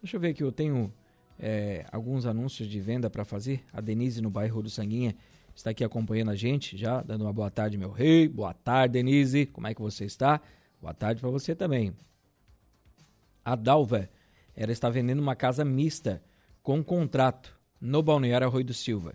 Deixa 0.00 0.16
eu 0.16 0.20
ver 0.20 0.28
aqui, 0.28 0.42
eu 0.42 0.52
tenho 0.52 0.92
é, 1.38 1.84
alguns 1.90 2.26
anúncios 2.26 2.68
de 2.68 2.80
venda 2.80 3.10
para 3.10 3.24
fazer. 3.24 3.64
A 3.72 3.80
Denise 3.80 4.20
no 4.20 4.30
bairro 4.30 4.62
do 4.62 4.70
Sanguinha 4.70 5.14
está 5.54 5.70
aqui 5.70 5.82
acompanhando 5.82 6.30
a 6.30 6.36
gente, 6.36 6.76
já 6.76 7.02
dando 7.02 7.22
uma 7.22 7.32
boa 7.32 7.50
tarde, 7.50 7.76
meu 7.76 7.90
rei. 7.90 8.28
Boa 8.28 8.54
tarde, 8.54 8.92
Denise. 8.92 9.46
Como 9.46 9.66
é 9.66 9.74
que 9.74 9.80
você 9.80 10.04
está? 10.04 10.40
Boa 10.80 10.94
tarde 10.94 11.20
para 11.20 11.30
você 11.30 11.54
também. 11.54 11.92
A 13.44 13.54
Dalva, 13.54 14.08
ela 14.56 14.72
está 14.72 14.88
vendendo 14.88 15.20
uma 15.20 15.36
casa 15.36 15.64
mista 15.64 16.22
com 16.62 16.82
contrato 16.82 17.54
no 17.80 18.02
Balneário 18.02 18.46
Arroio 18.46 18.64
do 18.64 18.74
Silva. 18.74 19.14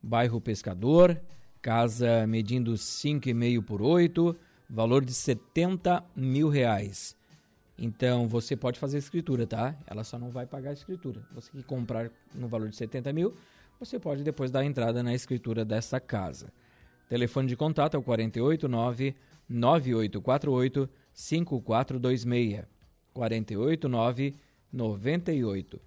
Bairro 0.00 0.40
Pescador, 0.40 1.20
casa 1.60 2.26
medindo 2.26 2.72
5,5 2.74 3.64
por 3.64 3.82
8, 3.82 4.36
valor 4.70 5.04
de 5.04 5.12
70 5.12 6.04
mil 6.14 6.48
reais. 6.48 7.16
Então 7.76 8.28
você 8.28 8.56
pode 8.56 8.78
fazer 8.78 8.98
escritura, 8.98 9.46
tá? 9.46 9.76
Ela 9.86 10.04
só 10.04 10.18
não 10.18 10.30
vai 10.30 10.46
pagar 10.46 10.70
a 10.70 10.74
escritura. 10.74 11.20
Você 11.34 11.50
que 11.50 11.62
comprar 11.62 12.10
no 12.34 12.48
valor 12.48 12.68
de 12.68 12.76
70 12.76 13.12
mil, 13.12 13.36
você 13.78 13.98
pode 13.98 14.22
depois 14.22 14.50
dar 14.50 14.64
entrada 14.64 15.02
na 15.02 15.14
escritura 15.14 15.64
dessa 15.64 16.00
casa. 16.00 16.52
Telefone 17.08 17.48
de 17.48 17.56
contato 17.56 17.94
é 17.94 17.98
o 17.98 18.02
489 18.02 19.14
9848 19.48 20.88
5426. 21.12 22.64
489 23.12 24.34
98 24.72 25.80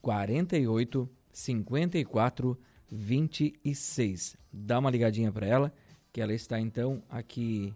48 0.00 1.08
54 1.32 2.58
26. 2.90 4.36
Dá 4.52 4.78
uma 4.78 4.90
ligadinha 4.90 5.32
para 5.32 5.46
ela, 5.46 5.72
que 6.12 6.20
ela 6.20 6.34
está 6.34 6.60
então 6.60 7.02
aqui 7.08 7.74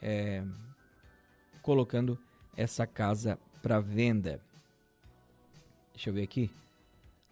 é, 0.00 0.42
colocando 1.60 2.18
essa 2.56 2.86
casa 2.86 3.38
para 3.60 3.80
venda. 3.80 4.40
Deixa 5.92 6.08
eu 6.08 6.14
ver 6.14 6.22
aqui. 6.22 6.50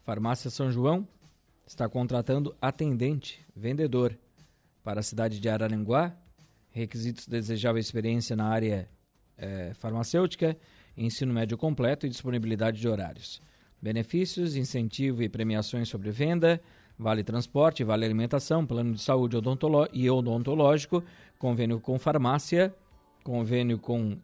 Farmácia 0.02 0.50
São 0.50 0.70
João 0.70 1.08
está 1.66 1.88
contratando 1.88 2.54
atendente, 2.60 3.42
vendedor, 3.56 4.18
para 4.82 5.00
a 5.00 5.02
cidade 5.02 5.40
de 5.40 5.48
Araranguá. 5.48 6.14
Requisitos 6.70 7.26
desejável 7.26 7.80
experiência 7.80 8.36
na 8.36 8.48
área 8.48 8.88
é, 9.38 9.72
farmacêutica, 9.74 10.58
ensino 10.96 11.32
médio 11.32 11.56
completo 11.56 12.06
e 12.06 12.08
disponibilidade 12.08 12.80
de 12.80 12.88
horários. 12.88 13.40
Benefícios, 13.80 14.56
incentivo 14.56 15.22
e 15.22 15.28
premiações 15.28 15.88
sobre 15.88 16.10
venda, 16.10 16.60
vale 16.98 17.22
transporte, 17.22 17.84
vale 17.84 18.04
alimentação, 18.04 18.64
plano 18.64 18.94
de 18.94 19.02
saúde 19.02 19.36
odontoló 19.36 19.86
e 19.92 20.08
odontológico, 20.08 21.04
convênio 21.38 21.80
com 21.80 21.98
farmácia, 21.98 22.74
convênio 23.22 23.78
com 23.78 24.16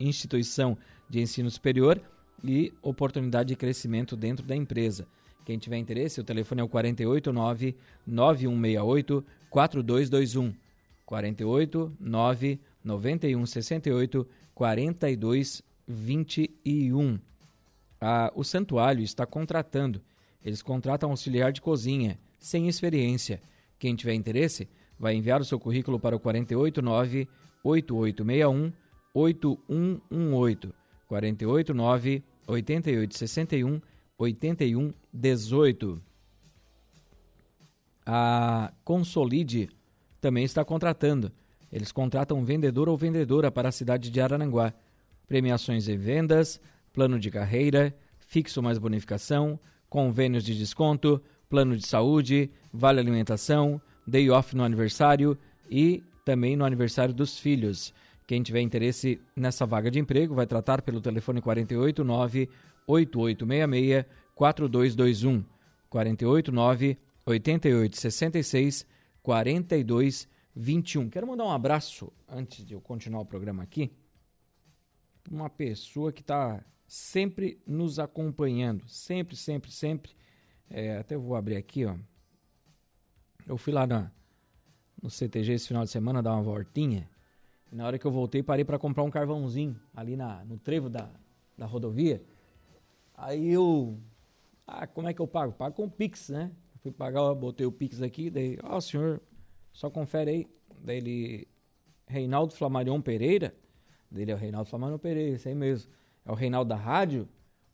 instituição 0.00 0.76
de 1.08 1.20
ensino 1.20 1.50
superior 1.50 2.00
e 2.42 2.72
oportunidade 2.82 3.50
de 3.50 3.56
crescimento 3.56 4.16
dentro 4.16 4.44
da 4.46 4.56
empresa. 4.56 5.06
Quem 5.44 5.58
tiver 5.58 5.76
interesse, 5.76 6.20
o 6.20 6.24
telefone 6.24 6.60
é 6.60 6.64
o 6.64 6.68
489 6.68 7.76
9168 8.06 9.24
4221. 9.50 10.54
489 11.04 12.60
9168 12.82 14.28
4221 14.54 15.71
a, 18.00 18.32
o 18.34 18.42
santuário 18.42 19.02
está 19.02 19.24
contratando. 19.24 20.02
Eles 20.44 20.62
contratam 20.62 21.10
auxiliar 21.10 21.52
de 21.52 21.60
cozinha, 21.60 22.18
sem 22.38 22.66
experiência. 22.68 23.40
Quem 23.78 23.94
tiver 23.94 24.14
interesse, 24.14 24.68
vai 24.98 25.14
enviar 25.14 25.40
o 25.40 25.44
seu 25.44 25.58
currículo 25.58 26.00
para 26.00 26.16
o 26.16 26.20
489 26.20 27.28
8861 27.64 28.72
8118 29.14 30.74
489 31.06 32.22
8861 32.46 33.80
8118. 34.18 36.02
A 38.04 38.72
Consolide 38.84 39.68
também 40.20 40.44
está 40.44 40.64
contratando. 40.64 41.30
Eles 41.70 41.92
contratam 41.92 42.44
vendedor 42.44 42.88
ou 42.88 42.96
vendedora 42.96 43.50
para 43.50 43.68
a 43.68 43.72
cidade 43.72 44.10
de 44.10 44.20
Arananguá. 44.20 44.74
Premiações 45.32 45.88
em 45.88 45.96
vendas, 45.96 46.60
plano 46.92 47.18
de 47.18 47.30
carreira, 47.30 47.96
fixo 48.18 48.62
mais 48.62 48.76
bonificação, 48.76 49.58
convênios 49.88 50.44
de 50.44 50.54
desconto, 50.54 51.22
plano 51.48 51.74
de 51.74 51.86
saúde, 51.86 52.50
vale 52.70 53.00
alimentação, 53.00 53.80
day 54.06 54.28
off 54.28 54.54
no 54.54 54.62
aniversário 54.62 55.38
e 55.70 56.02
também 56.22 56.54
no 56.54 56.66
aniversário 56.66 57.14
dos 57.14 57.38
filhos. 57.38 57.94
Quem 58.26 58.42
tiver 58.42 58.60
interesse 58.60 59.18
nessa 59.34 59.64
vaga 59.64 59.90
de 59.90 59.98
emprego 59.98 60.34
vai 60.34 60.46
tratar 60.46 60.82
pelo 60.82 61.00
telefone 61.00 61.40
489 61.40 62.50
8866 62.86 64.04
4221 64.34 65.44
489 65.88 66.98
8866 67.24 68.86
4221. 69.22 71.08
Quero 71.08 71.26
mandar 71.26 71.44
um 71.46 71.50
abraço 71.50 72.12
antes 72.28 72.66
de 72.66 72.74
eu 72.74 72.82
continuar 72.82 73.22
o 73.22 73.24
programa 73.24 73.62
aqui. 73.62 73.90
Uma 75.30 75.48
pessoa 75.48 76.12
que 76.12 76.20
está 76.20 76.64
sempre 76.86 77.60
nos 77.66 77.98
acompanhando, 77.98 78.86
sempre, 78.88 79.36
sempre, 79.36 79.70
sempre. 79.70 80.12
É, 80.68 80.98
até 80.98 81.16
vou 81.16 81.34
abrir 81.34 81.56
aqui, 81.56 81.84
ó. 81.84 81.96
Eu 83.46 83.56
fui 83.56 83.72
lá 83.72 83.86
na, 83.86 84.10
no 85.02 85.10
CTG 85.10 85.54
esse 85.54 85.68
final 85.68 85.84
de 85.84 85.90
semana 85.90 86.22
dar 86.22 86.34
uma 86.34 86.42
voltinha. 86.42 87.08
E 87.70 87.74
na 87.74 87.86
hora 87.86 87.98
que 87.98 88.06
eu 88.06 88.10
voltei, 88.10 88.42
parei 88.42 88.64
para 88.64 88.78
comprar 88.78 89.02
um 89.02 89.10
carvãozinho 89.10 89.78
ali 89.94 90.16
na, 90.16 90.44
no 90.44 90.58
trevo 90.58 90.88
da, 90.88 91.10
da 91.56 91.66
rodovia. 91.66 92.22
Aí 93.14 93.48
eu. 93.50 93.98
Ah, 94.66 94.86
como 94.86 95.08
é 95.08 95.14
que 95.14 95.20
eu 95.20 95.26
pago? 95.26 95.52
Pago 95.52 95.74
com 95.74 95.84
o 95.84 95.90
Pix, 95.90 96.28
né? 96.28 96.52
Fui 96.80 96.90
pagar, 96.90 97.34
botei 97.34 97.66
o 97.66 97.72
Pix 97.72 98.02
aqui, 98.02 98.28
daí, 98.28 98.58
ó, 98.62 98.76
oh, 98.76 98.80
senhor, 98.80 99.22
só 99.72 99.88
confere 99.88 100.30
aí. 100.30 100.46
Daí 100.82 100.98
ele. 100.98 101.48
Reinaldo 102.06 102.52
Flamarion 102.54 103.00
Pereira. 103.00 103.54
Dele 104.12 104.30
é 104.30 104.34
o 104.34 104.38
Reinaldo 104.38 104.68
Flamarion 104.68 104.98
Pereira, 104.98 105.36
isso 105.36 105.48
aí 105.48 105.54
mesmo 105.54 105.90
é 106.24 106.30
o 106.30 106.34
Reinaldo 106.34 106.68
da 106.68 106.76
rádio? 106.76 107.28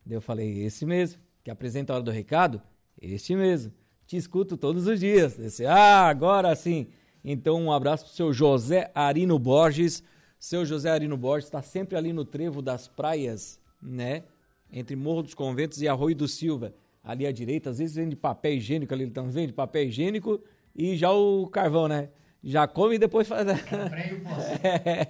Eu 0.09 0.20
falei, 0.20 0.62
esse 0.62 0.87
mesmo. 0.87 1.20
Que 1.44 1.51
apresenta 1.51 1.92
a 1.92 1.96
hora 1.96 2.05
do 2.05 2.11
recado? 2.11 2.61
Este 3.01 3.37
mesmo. 3.37 3.72
Te 4.07 4.16
escuto 4.16 4.57
todos 4.57 4.87
os 4.87 5.01
dias. 5.01 5.37
Disse, 5.37 5.66
ah, 5.66 6.07
agora 6.09 6.55
sim. 6.57 6.88
Então, 7.22 7.61
um 7.62 7.72
abraço 7.72 8.07
pro 8.07 8.14
seu 8.14 8.33
José 8.33 8.90
Arino 8.94 9.38
Borges. 9.38 10.03
Seu 10.38 10.64
José 10.64 10.90
Arino 10.90 11.16
Borges 11.16 11.46
está 11.46 11.61
sempre 11.61 11.96
ali 11.96 12.12
no 12.12 12.24
trevo 12.24 12.62
das 12.62 12.88
praias, 12.88 13.61
né? 13.83 14.24
Entre 14.72 14.96
Morro 14.96 15.22
dos 15.22 15.35
Conventos 15.35 15.83
e 15.83 15.88
Arroio 15.88 16.16
do 16.16 16.29
Silva. 16.29 16.74
Ali 17.03 17.27
à 17.27 17.33
direita, 17.33 17.70
às 17.70 17.79
vezes 17.79 17.96
vende 17.96 18.16
papel 18.16 18.55
higiênico 18.55 18.92
ali, 18.92 19.05
então 19.05 19.31
vende 19.31 19.53
papel 19.53 19.85
higiênico 19.85 20.40
e 20.74 20.96
já 20.96 21.11
o 21.11 21.46
carvão, 21.48 21.88
né? 21.88 22.11
Já 22.42 22.66
come 22.66 22.94
e 22.94 22.98
depois 22.98 23.27
faz. 23.27 23.46
É 23.48 23.53
o 23.53 23.90
pré 23.90 24.11
e 24.11 24.14
o 24.14 24.20
pós. 24.20 24.44
é, 24.64 25.09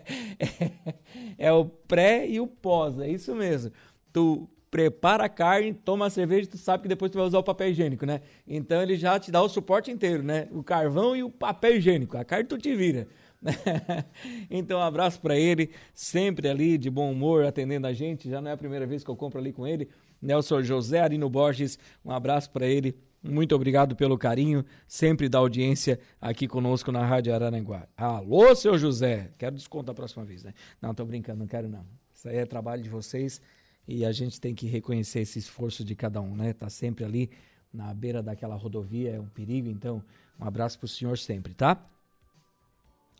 é, 1.38 1.53
o 1.53 1.64
pré 1.64 2.27
e 2.27 2.41
o 2.41 2.47
pós, 2.47 2.99
é 2.99 3.09
isso 3.09 3.35
mesmo. 3.35 3.71
Tu 4.12 4.49
prepara 4.71 5.25
a 5.25 5.29
carne, 5.29 5.73
toma 5.73 6.07
a 6.07 6.11
cerveja, 6.11 6.49
tu 6.49 6.59
sabe 6.59 6.83
que 6.83 6.88
depois 6.88 7.11
tu 7.11 7.19
vai 7.19 7.27
usar 7.27 7.38
o 7.38 7.43
papel 7.43 7.69
higiênico, 7.71 8.05
né? 8.07 8.21
Então 8.47 8.83
ele 8.83 8.97
já 8.97 9.19
te 9.19 9.31
dá 9.31 9.43
o 9.43 9.49
suporte 9.49 9.91
inteiro, 9.91 10.23
né? 10.23 10.49
O 10.51 10.62
carvão 10.62 11.17
e 11.17 11.23
o 11.23 11.31
papel 11.31 11.77
higiênico. 11.77 12.17
A 12.17 12.25
carne 12.25 12.45
tu 12.45 12.59
te 12.59 12.75
vira. 12.75 13.07
então, 14.51 14.81
um 14.81 14.83
abraço 14.83 15.21
para 15.21 15.37
ele, 15.37 15.71
sempre 15.95 16.49
ali 16.49 16.77
de 16.77 16.91
bom 16.91 17.11
humor, 17.12 17.45
atendendo 17.45 17.87
a 17.87 17.93
gente. 17.93 18.29
Já 18.29 18.41
não 18.41 18.51
é 18.51 18.55
a 18.55 18.57
primeira 18.57 18.87
vez 18.87 19.05
que 19.05 19.11
eu 19.11 19.17
compro 19.17 19.38
ali 19.38 19.53
com 19.53 19.67
ele. 19.67 19.88
Nelson 20.21 20.62
José 20.62 21.01
Arino 21.01 21.31
Borges, 21.31 21.79
um 22.05 22.11
abraço 22.11 22.51
para 22.51 22.67
ele. 22.67 22.97
Muito 23.22 23.54
obrigado 23.54 23.96
pelo 23.96 24.16
carinho, 24.16 24.64
sempre 24.87 25.28
da 25.28 25.38
audiência 25.38 25.98
aqui 26.20 26.46
conosco 26.46 26.92
na 26.92 27.04
Rádio 27.04 27.35
Araranguá. 27.35 27.88
Alô, 27.96 28.54
seu 28.54 28.78
José! 28.78 29.33
Quero 29.37 29.57
desconto 29.57 29.90
a 29.90 29.94
próxima 29.94 30.24
vez, 30.24 30.44
né? 30.44 30.54
Não, 30.81 30.94
tô 30.94 31.04
brincando, 31.04 31.40
não 31.40 31.46
quero 31.46 31.68
não. 31.68 31.85
Isso 32.14 32.28
aí 32.28 32.37
é 32.37 32.46
trabalho 32.46 32.81
de 32.81 32.88
vocês 32.88 33.40
e 33.88 34.04
a 34.04 34.12
gente 34.12 34.40
tem 34.40 34.54
que 34.54 34.66
reconhecer 34.68 35.20
esse 35.20 35.38
esforço 35.38 35.85
de 35.85 35.96
cada 35.96 36.20
um, 36.20 36.37
né? 36.37 36.52
Tá 36.52 36.70
sempre 36.70 37.04
ali 37.04 37.31
na 37.72 37.92
beira 37.92 38.22
daquela 38.22 38.54
rodovia, 38.54 39.16
é 39.16 39.20
um 39.20 39.26
perigo, 39.26 39.68
então 39.68 40.02
um 40.38 40.44
abraço 40.44 40.78
pro 40.78 40.87
senhor 40.87 41.18
sempre, 41.18 41.54
tá? 41.54 41.85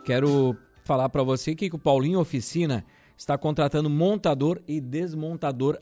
Quero 0.05 0.55
falar 0.85 1.09
para 1.09 1.21
você 1.21 1.53
que 1.53 1.67
o 1.67 1.77
Paulinho 1.77 2.21
Oficina 2.21 2.85
está 3.17 3.37
contratando 3.37 3.89
montador 3.89 4.61
e 4.67 4.79
desmontador 4.79 5.79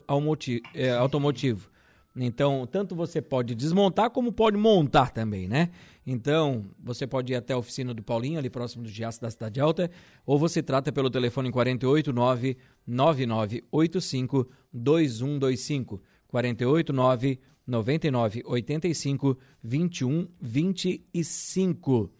é, 0.74 0.90
automotivo. 0.90 1.70
Então, 2.18 2.66
tanto 2.66 2.96
você 2.96 3.20
pode 3.20 3.54
desmontar 3.54 4.08
como 4.08 4.32
pode 4.32 4.56
montar 4.56 5.10
também, 5.10 5.46
né? 5.46 5.68
Então, 6.06 6.64
você 6.82 7.06
pode 7.06 7.32
ir 7.32 7.36
até 7.36 7.52
a 7.52 7.58
oficina 7.58 7.92
do 7.92 8.02
Paulinho, 8.02 8.38
ali 8.38 8.48
próximo 8.48 8.82
do 8.82 8.88
Giaço 8.88 9.20
da 9.20 9.30
Cidade 9.30 9.60
Alta, 9.60 9.90
ou 10.24 10.38
você 10.38 10.62
trata 10.62 10.90
pelo 10.90 11.10
telefone 11.10 11.50
489 11.50 12.56
9985 12.86 14.48
2125. 14.72 16.00
489 16.28 17.38
99 17.66 18.42
85 18.46 19.38
21 19.62 20.28
25. 20.40 22.10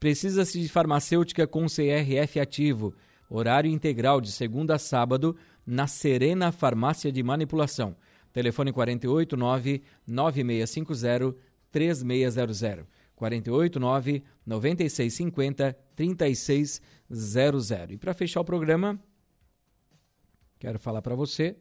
Precisa-se 0.00 0.60
de 0.60 0.68
farmacêutica 0.68 1.46
com 1.46 1.66
CRF 1.66 2.40
ativo. 2.40 2.94
Horário 3.28 3.70
integral 3.70 4.20
de 4.20 4.32
segunda 4.32 4.76
a 4.76 4.78
sábado 4.78 5.36
na 5.66 5.86
Serena 5.86 6.50
Farmácia 6.50 7.12
de 7.12 7.22
Manipulação. 7.22 7.96
Telefone 8.32 8.72
489 8.72 9.82
9650 10.06 11.36
3600. 11.70 12.86
489 13.14 14.22
9650 14.46 15.76
3600. 15.94 17.90
E 17.90 17.96
para 17.96 18.14
fechar 18.14 18.40
o 18.40 18.44
programa, 18.44 18.98
quero 20.58 20.78
falar 20.78 21.02
para 21.02 21.14
você 21.14 21.56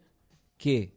que 0.57 0.93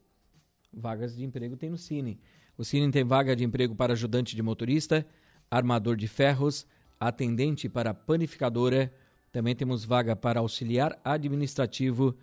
vagas 0.73 1.17
de 1.17 1.25
emprego 1.25 1.57
tem 1.57 1.71
no 1.71 1.79
Cine. 1.79 2.21
O 2.57 2.65
Cine 2.65 2.91
tem 2.91 3.05
vaga 3.05 3.35
de 3.35 3.43
emprego 3.43 3.75
para 3.75 3.95
ajudante 3.95 4.37
de 4.37 4.43
motorista, 4.43 5.07
armador 5.51 5.97
de 5.97 6.07
ferros, 6.07 6.67
atendente 6.99 7.69
para 7.69 7.95
panificadora. 7.95 8.93
Também 9.33 9.55
temos 9.55 9.85
vaga 9.85 10.17
para 10.17 10.41
auxiliar 10.41 10.99
administrativo, 11.05 12.17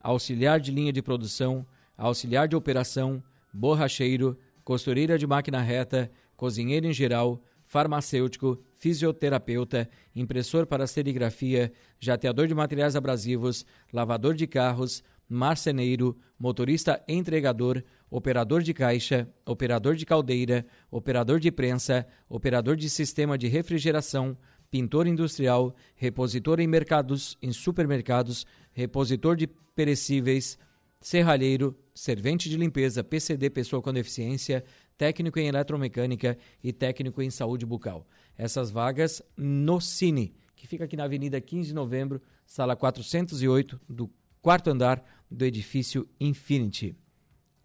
auxiliar 0.00 0.58
de 0.58 0.72
linha 0.72 0.92
de 0.92 1.00
produção, 1.00 1.64
auxiliar 1.96 2.48
de 2.48 2.56
operação, 2.56 3.22
borracheiro, 3.52 4.36
costureira 4.64 5.16
de 5.16 5.26
máquina 5.26 5.60
reta, 5.60 6.10
cozinheiro 6.36 6.86
em 6.86 6.92
geral, 6.92 7.40
farmacêutico, 7.64 8.60
fisioterapeuta, 8.76 9.88
impressor 10.14 10.66
para 10.66 10.88
serigrafia, 10.88 11.72
jateador 12.00 12.48
de 12.48 12.54
materiais 12.54 12.96
abrasivos, 12.96 13.64
lavador 13.92 14.34
de 14.34 14.46
carros, 14.46 15.04
marceneiro, 15.28 16.18
motorista 16.36 17.00
entregador, 17.06 17.84
operador 18.10 18.60
de 18.60 18.74
caixa, 18.74 19.28
operador 19.46 19.94
de 19.94 20.04
caldeira, 20.04 20.66
operador 20.90 21.38
de 21.38 21.52
prensa, 21.52 22.04
operador 22.28 22.74
de 22.74 22.90
sistema 22.90 23.38
de 23.38 23.46
refrigeração, 23.46 24.36
pintor 24.70 25.06
industrial, 25.06 25.74
repositor 25.96 26.60
em 26.60 26.66
mercados, 26.66 27.36
em 27.42 27.52
supermercados, 27.52 28.46
repositor 28.72 29.36
de 29.36 29.46
perecíveis, 29.74 30.58
serralheiro, 31.00 31.76
servente 31.94 32.48
de 32.48 32.56
limpeza, 32.56 33.02
PCD 33.02 33.50
pessoa 33.50 33.82
com 33.82 33.92
deficiência, 33.92 34.64
técnico 34.96 35.38
em 35.38 35.48
eletromecânica 35.48 36.38
e 36.62 36.72
técnico 36.72 37.22
em 37.22 37.30
saúde 37.30 37.64
bucal. 37.64 38.06
Essas 38.36 38.70
vagas 38.70 39.22
no 39.36 39.80
Cine, 39.80 40.34
que 40.54 40.66
fica 40.66 40.84
aqui 40.84 40.96
na 40.96 41.04
Avenida 41.04 41.40
15 41.40 41.68
de 41.68 41.74
Novembro, 41.74 42.20
sala 42.46 42.76
408, 42.76 43.80
do 43.88 44.10
quarto 44.42 44.70
andar 44.70 45.02
do 45.30 45.44
edifício 45.44 46.08
Infinity. 46.20 46.94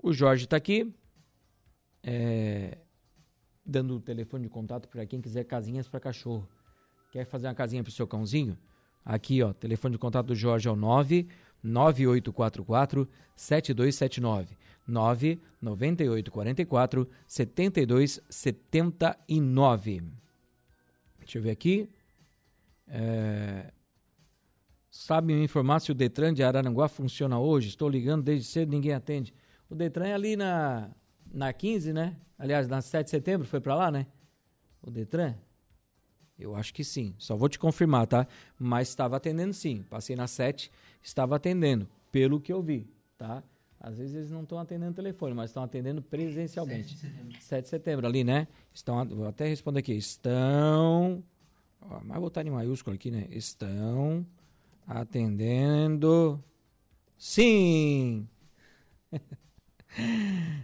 O 0.01 0.13
Jorge 0.13 0.45
está 0.45 0.57
aqui, 0.57 0.93
é, 2.03 2.77
dando 3.65 3.95
o 3.95 3.99
telefone 3.99 4.43
de 4.43 4.49
contato 4.49 4.87
para 4.87 5.05
quem 5.05 5.19
quiser 5.19 5.43
casinhas 5.43 5.89
para 5.89 5.99
cachorro. 5.99 6.47
Quer 7.15 7.23
fazer 7.23 7.47
uma 7.47 7.55
casinha 7.55 7.81
para 7.81 7.89
o 7.89 7.93
seu 7.93 8.05
cãozinho? 8.05 8.57
Aqui, 9.05 9.41
ó, 9.41 9.53
telefone 9.53 9.93
de 9.93 9.97
contato 9.97 10.25
do 10.25 10.35
Jorge 10.35 10.67
é 10.67 10.71
o 10.71 10.75
9 10.75 11.25
9844 11.63 13.07
7279 13.37 14.57
99844 14.85 17.09
7279. 17.25 20.03
Deixa 21.17 21.37
eu 21.37 21.41
ver 21.41 21.51
aqui. 21.51 21.89
É... 22.85 23.71
Sabe 24.91 25.33
me 25.33 25.41
informar 25.41 25.79
se 25.79 25.93
o 25.93 25.95
Detran 25.95 26.33
de 26.33 26.43
Araranguá 26.43 26.89
funciona 26.89 27.39
hoje? 27.39 27.69
Estou 27.69 27.87
ligando 27.87 28.23
desde 28.23 28.45
cedo, 28.45 28.71
ninguém 28.71 28.91
atende. 28.91 29.33
O 29.69 29.75
Detran 29.75 30.07
é 30.07 30.13
ali 30.15 30.35
na, 30.35 30.89
na 31.33 31.53
15, 31.53 31.93
né? 31.93 32.17
Aliás, 32.37 32.67
na 32.67 32.81
7 32.81 33.05
de 33.05 33.11
setembro, 33.11 33.47
foi 33.47 33.61
para 33.61 33.73
lá, 33.73 33.89
né? 33.89 34.05
O 34.81 34.91
Detran? 34.91 35.33
Eu 36.37 36.55
acho 36.55 36.73
que 36.73 36.83
sim. 36.83 37.13
Só 37.17 37.35
vou 37.35 37.47
te 37.47 37.57
confirmar, 37.57 38.07
tá? 38.07 38.27
Mas 38.59 38.89
estava 38.89 39.17
atendendo 39.17 39.53
sim. 39.53 39.83
Passei 39.89 40.15
na 40.15 40.27
7, 40.27 40.71
estava 41.01 41.35
atendendo, 41.35 41.87
pelo 42.11 42.39
que 42.39 42.51
eu 42.51 42.61
vi, 42.61 42.87
tá? 43.17 43.43
Às 43.79 43.97
vezes 43.97 44.15
eles 44.15 44.31
não 44.31 44.43
estão 44.43 44.57
atendendo 44.57 44.93
telefone, 44.93 45.35
mas 45.35 45.51
estão 45.51 45.63
atendendo 45.63 46.01
presencialmente. 46.01 46.89
7 46.89 46.95
de 46.95 46.99
setembro. 46.99 47.41
7 47.41 47.63
de 47.63 47.69
setembro, 47.69 48.07
ali, 48.07 48.23
né? 48.23 48.47
Estão, 48.73 49.07
vou 49.07 49.27
até 49.27 49.47
responder 49.47 49.79
aqui. 49.79 49.93
Estão. 49.93 51.23
Ó, 51.81 51.99
mas 52.03 52.13
vou 52.13 52.21
botar 52.21 52.41
em 52.45 52.49
maiúsculo 52.49 52.95
aqui, 52.95 53.11
né? 53.11 53.27
Estão 53.29 54.25
atendendo. 54.87 56.43
Sim! 57.17 58.27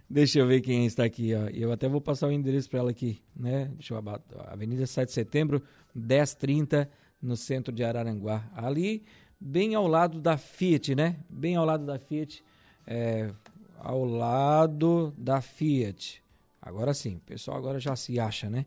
Deixa 0.09 0.39
eu 0.39 0.47
ver 0.47 0.61
quem 0.61 0.85
está 0.85 1.03
aqui, 1.03 1.33
ó. 1.33 1.47
Eu 1.49 1.71
até 1.71 1.87
vou 1.87 2.01
passar 2.01 2.27
o 2.27 2.31
endereço 2.31 2.69
para 2.69 2.79
ela 2.79 2.91
aqui, 2.91 3.21
né? 3.35 3.71
Deixa 3.75 3.93
eu 3.93 3.97
abater. 3.97 4.37
Avenida 4.47 4.85
7 4.85 5.07
de 5.07 5.13
Setembro, 5.13 5.63
1030, 5.95 6.89
no 7.21 7.37
centro 7.37 7.73
de 7.73 7.83
Araranguá. 7.83 8.49
Ali, 8.53 9.03
bem 9.39 9.73
ao 9.75 9.87
lado 9.87 10.19
da 10.19 10.37
Fiat, 10.37 10.95
né? 10.95 11.17
Bem 11.29 11.55
ao 11.55 11.65
lado 11.65 11.85
da 11.85 11.97
Fiat. 11.97 12.43
É, 12.85 13.31
ao 13.79 14.03
lado 14.03 15.13
da 15.17 15.41
Fiat. 15.41 16.21
Agora 16.61 16.93
sim, 16.93 17.15
o 17.15 17.21
pessoal 17.21 17.57
agora 17.57 17.79
já 17.79 17.95
se 17.95 18.19
acha, 18.19 18.49
né? 18.49 18.65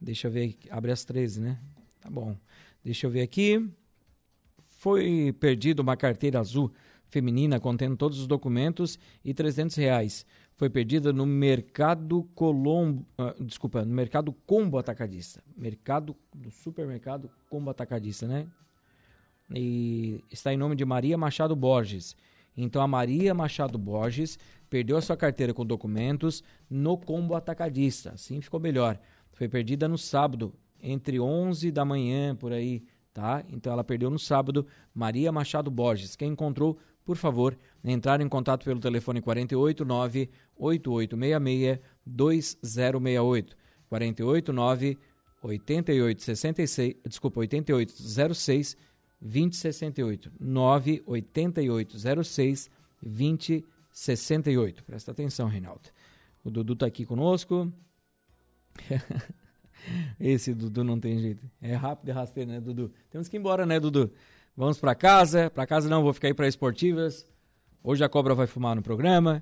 Deixa 0.00 0.26
eu 0.28 0.30
ver, 0.30 0.56
abre 0.70 0.90
às 0.90 1.04
13, 1.04 1.40
né? 1.40 1.58
Tá 2.00 2.08
bom. 2.08 2.36
Deixa 2.84 3.06
eu 3.06 3.10
ver 3.10 3.22
aqui. 3.22 3.68
Foi 4.68 5.34
perdido 5.38 5.80
uma 5.80 5.96
carteira 5.96 6.40
azul 6.40 6.72
feminina 7.08 7.58
contendo 7.58 7.96
todos 7.96 8.18
os 8.20 8.26
documentos 8.26 8.98
e 9.24 9.34
300 9.34 9.76
reais. 9.76 10.26
Foi 10.56 10.68
perdida 10.68 11.12
no 11.12 11.24
Mercado 11.24 12.24
Colombo, 12.34 13.06
uh, 13.18 13.44
desculpa, 13.44 13.84
no 13.84 13.94
Mercado 13.94 14.32
Combo 14.46 14.78
Atacadista. 14.78 15.42
Mercado 15.56 16.16
do 16.34 16.50
Supermercado 16.50 17.30
Combo 17.48 17.70
Atacadista, 17.70 18.26
né? 18.26 18.46
E 19.54 20.22
está 20.30 20.52
em 20.52 20.56
nome 20.56 20.76
de 20.76 20.84
Maria 20.84 21.16
Machado 21.16 21.54
Borges. 21.54 22.16
Então 22.56 22.82
a 22.82 22.88
Maria 22.88 23.32
Machado 23.32 23.78
Borges 23.78 24.38
perdeu 24.68 24.96
a 24.96 25.00
sua 25.00 25.16
carteira 25.16 25.54
com 25.54 25.64
documentos 25.64 26.42
no 26.68 26.98
Combo 26.98 27.34
Atacadista. 27.34 28.10
Assim 28.10 28.40
ficou 28.40 28.58
melhor. 28.58 28.98
Foi 29.32 29.48
perdida 29.48 29.86
no 29.86 29.96
sábado, 29.96 30.52
entre 30.82 31.20
11 31.20 31.70
da 31.70 31.84
manhã, 31.84 32.34
por 32.34 32.52
aí, 32.52 32.82
tá? 33.14 33.44
Então 33.48 33.72
ela 33.72 33.84
perdeu 33.84 34.10
no 34.10 34.18
sábado. 34.18 34.66
Maria 34.92 35.30
Machado 35.30 35.70
Borges. 35.70 36.16
Quem 36.16 36.32
encontrou 36.32 36.76
por 37.08 37.16
favor, 37.16 37.58
entrar 37.82 38.20
em 38.20 38.28
contato 38.28 38.66
pelo 38.66 38.78
telefone 38.78 39.22
489 39.22 40.28
8866 40.58 41.80
2068. 42.04 43.56
489 43.88 44.98
8866, 45.42 46.96
desculpa, 47.06 47.40
8806 47.40 48.76
2068. 49.22 50.30
98806 50.38 52.70
2068. 53.00 54.84
Presta 54.84 55.12
atenção, 55.12 55.48
Reinaldo. 55.48 55.88
O 56.44 56.50
Dudu 56.50 56.74
está 56.74 56.84
aqui 56.84 57.06
conosco. 57.06 57.72
Esse 60.20 60.52
Dudu 60.52 60.84
não 60.84 61.00
tem 61.00 61.18
jeito. 61.18 61.50
É 61.62 61.74
rápido 61.74 62.10
e 62.10 62.12
rasteiro, 62.12 62.50
né, 62.50 62.60
Dudu? 62.60 62.92
Temos 63.08 63.28
que 63.28 63.38
ir 63.38 63.40
embora, 63.40 63.64
né, 63.64 63.80
Dudu? 63.80 64.12
Vamos 64.58 64.76
para 64.76 64.92
casa. 64.92 65.48
Para 65.48 65.64
casa 65.68 65.88
não, 65.88 66.02
vou 66.02 66.12
ficar 66.12 66.26
aí 66.26 66.34
para 66.34 66.48
esportivas. 66.48 67.24
Hoje 67.80 68.02
a 68.02 68.08
cobra 68.08 68.34
vai 68.34 68.48
fumar 68.48 68.74
no 68.74 68.82
programa. 68.82 69.40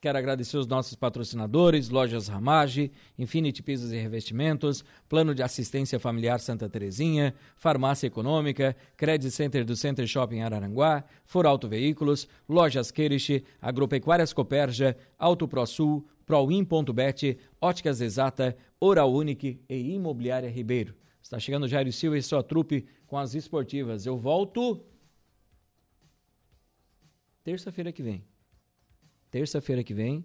Quero 0.00 0.18
agradecer 0.18 0.56
os 0.56 0.66
nossos 0.66 0.96
patrocinadores, 0.96 1.90
Lojas 1.90 2.26
Ramage, 2.26 2.90
Infinity 3.16 3.62
Pisos 3.62 3.92
e 3.92 3.96
Revestimentos, 3.96 4.84
Plano 5.08 5.32
de 5.32 5.44
Assistência 5.44 6.00
Familiar 6.00 6.40
Santa 6.40 6.68
Terezinha, 6.68 7.36
Farmácia 7.54 8.08
Econômica, 8.08 8.74
Credit 8.96 9.30
Center 9.30 9.64
do 9.64 9.76
Center 9.76 10.08
Shopping 10.08 10.40
Araranguá, 10.40 11.04
For 11.24 11.46
Auto 11.46 11.68
Veículos, 11.68 12.26
Lojas 12.48 12.90
Queriche, 12.90 13.44
Agropecuárias 13.62 14.32
Coperja, 14.32 14.96
Auto 15.16 15.46
ProSul, 15.46 16.04
Proin.bet, 16.26 17.38
Óticas 17.60 18.00
Exata, 18.00 18.56
Oral 18.80 19.12
Unique 19.12 19.60
e 19.68 19.94
Imobiliária 19.94 20.50
Ribeiro. 20.50 20.96
Está 21.22 21.38
chegando 21.38 21.68
Jairo 21.68 21.92
Silva 21.92 22.18
e 22.18 22.22
sua 22.22 22.42
trupe 22.42 22.86
com 23.08 23.18
as 23.18 23.34
esportivas. 23.34 24.06
Eu 24.06 24.16
volto 24.16 24.80
terça-feira 27.42 27.90
que 27.90 28.02
vem. 28.02 28.22
Terça-feira 29.30 29.82
que 29.82 29.94
vem 29.94 30.24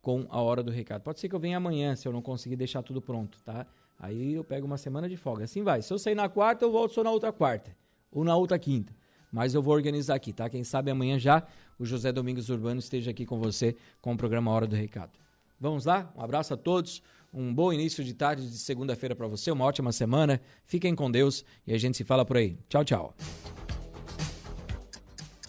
com 0.00 0.26
a 0.30 0.40
hora 0.40 0.62
do 0.62 0.70
recado. 0.70 1.02
Pode 1.02 1.20
ser 1.20 1.28
que 1.28 1.34
eu 1.34 1.40
venha 1.40 1.56
amanhã 1.56 1.94
se 1.94 2.08
eu 2.08 2.12
não 2.12 2.22
conseguir 2.22 2.56
deixar 2.56 2.82
tudo 2.82 3.02
pronto, 3.02 3.38
tá? 3.42 3.66
Aí 3.98 4.34
eu 4.34 4.42
pego 4.42 4.66
uma 4.66 4.78
semana 4.78 5.08
de 5.08 5.16
folga. 5.16 5.44
Assim 5.44 5.62
vai. 5.62 5.82
Se 5.82 5.92
eu 5.92 5.98
sair 5.98 6.14
na 6.14 6.28
quarta, 6.28 6.64
eu 6.64 6.72
volto 6.72 6.94
só 6.94 7.04
na 7.04 7.10
outra 7.10 7.32
quarta 7.32 7.76
ou 8.10 8.24
na 8.24 8.34
outra 8.34 8.58
quinta. 8.58 8.94
Mas 9.30 9.54
eu 9.54 9.62
vou 9.62 9.74
organizar 9.74 10.14
aqui, 10.14 10.32
tá? 10.32 10.48
Quem 10.48 10.62
sabe 10.62 10.90
amanhã 10.90 11.18
já 11.18 11.46
o 11.78 11.84
José 11.84 12.12
Domingos 12.12 12.48
Urbano 12.50 12.78
esteja 12.78 13.10
aqui 13.10 13.26
com 13.26 13.38
você 13.38 13.76
com 14.00 14.12
o 14.12 14.16
programa 14.16 14.50
Hora 14.50 14.66
do 14.66 14.76
Recado. 14.76 15.18
Vamos 15.58 15.84
lá? 15.84 16.12
Um 16.16 16.20
abraço 16.20 16.54
a 16.54 16.56
todos. 16.56 17.02
Um 17.34 17.54
bom 17.54 17.72
início 17.72 18.04
de 18.04 18.12
tarde 18.12 18.46
de 18.46 18.58
segunda-feira 18.58 19.16
para 19.16 19.26
você, 19.26 19.50
uma 19.50 19.64
ótima 19.64 19.90
semana. 19.90 20.38
Fiquem 20.66 20.94
com 20.94 21.10
Deus 21.10 21.42
e 21.66 21.72
a 21.72 21.78
gente 21.78 21.96
se 21.96 22.04
fala 22.04 22.26
por 22.26 22.36
aí. 22.36 22.58
Tchau, 22.68 22.84
tchau. 22.84 23.16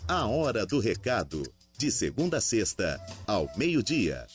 A 0.07 0.25
hora 0.27 0.65
do 0.65 0.79
recado, 0.79 1.43
de 1.77 1.91
segunda 1.91 2.37
a 2.37 2.41
sexta, 2.41 3.01
ao 3.27 3.49
meio-dia. 3.57 4.25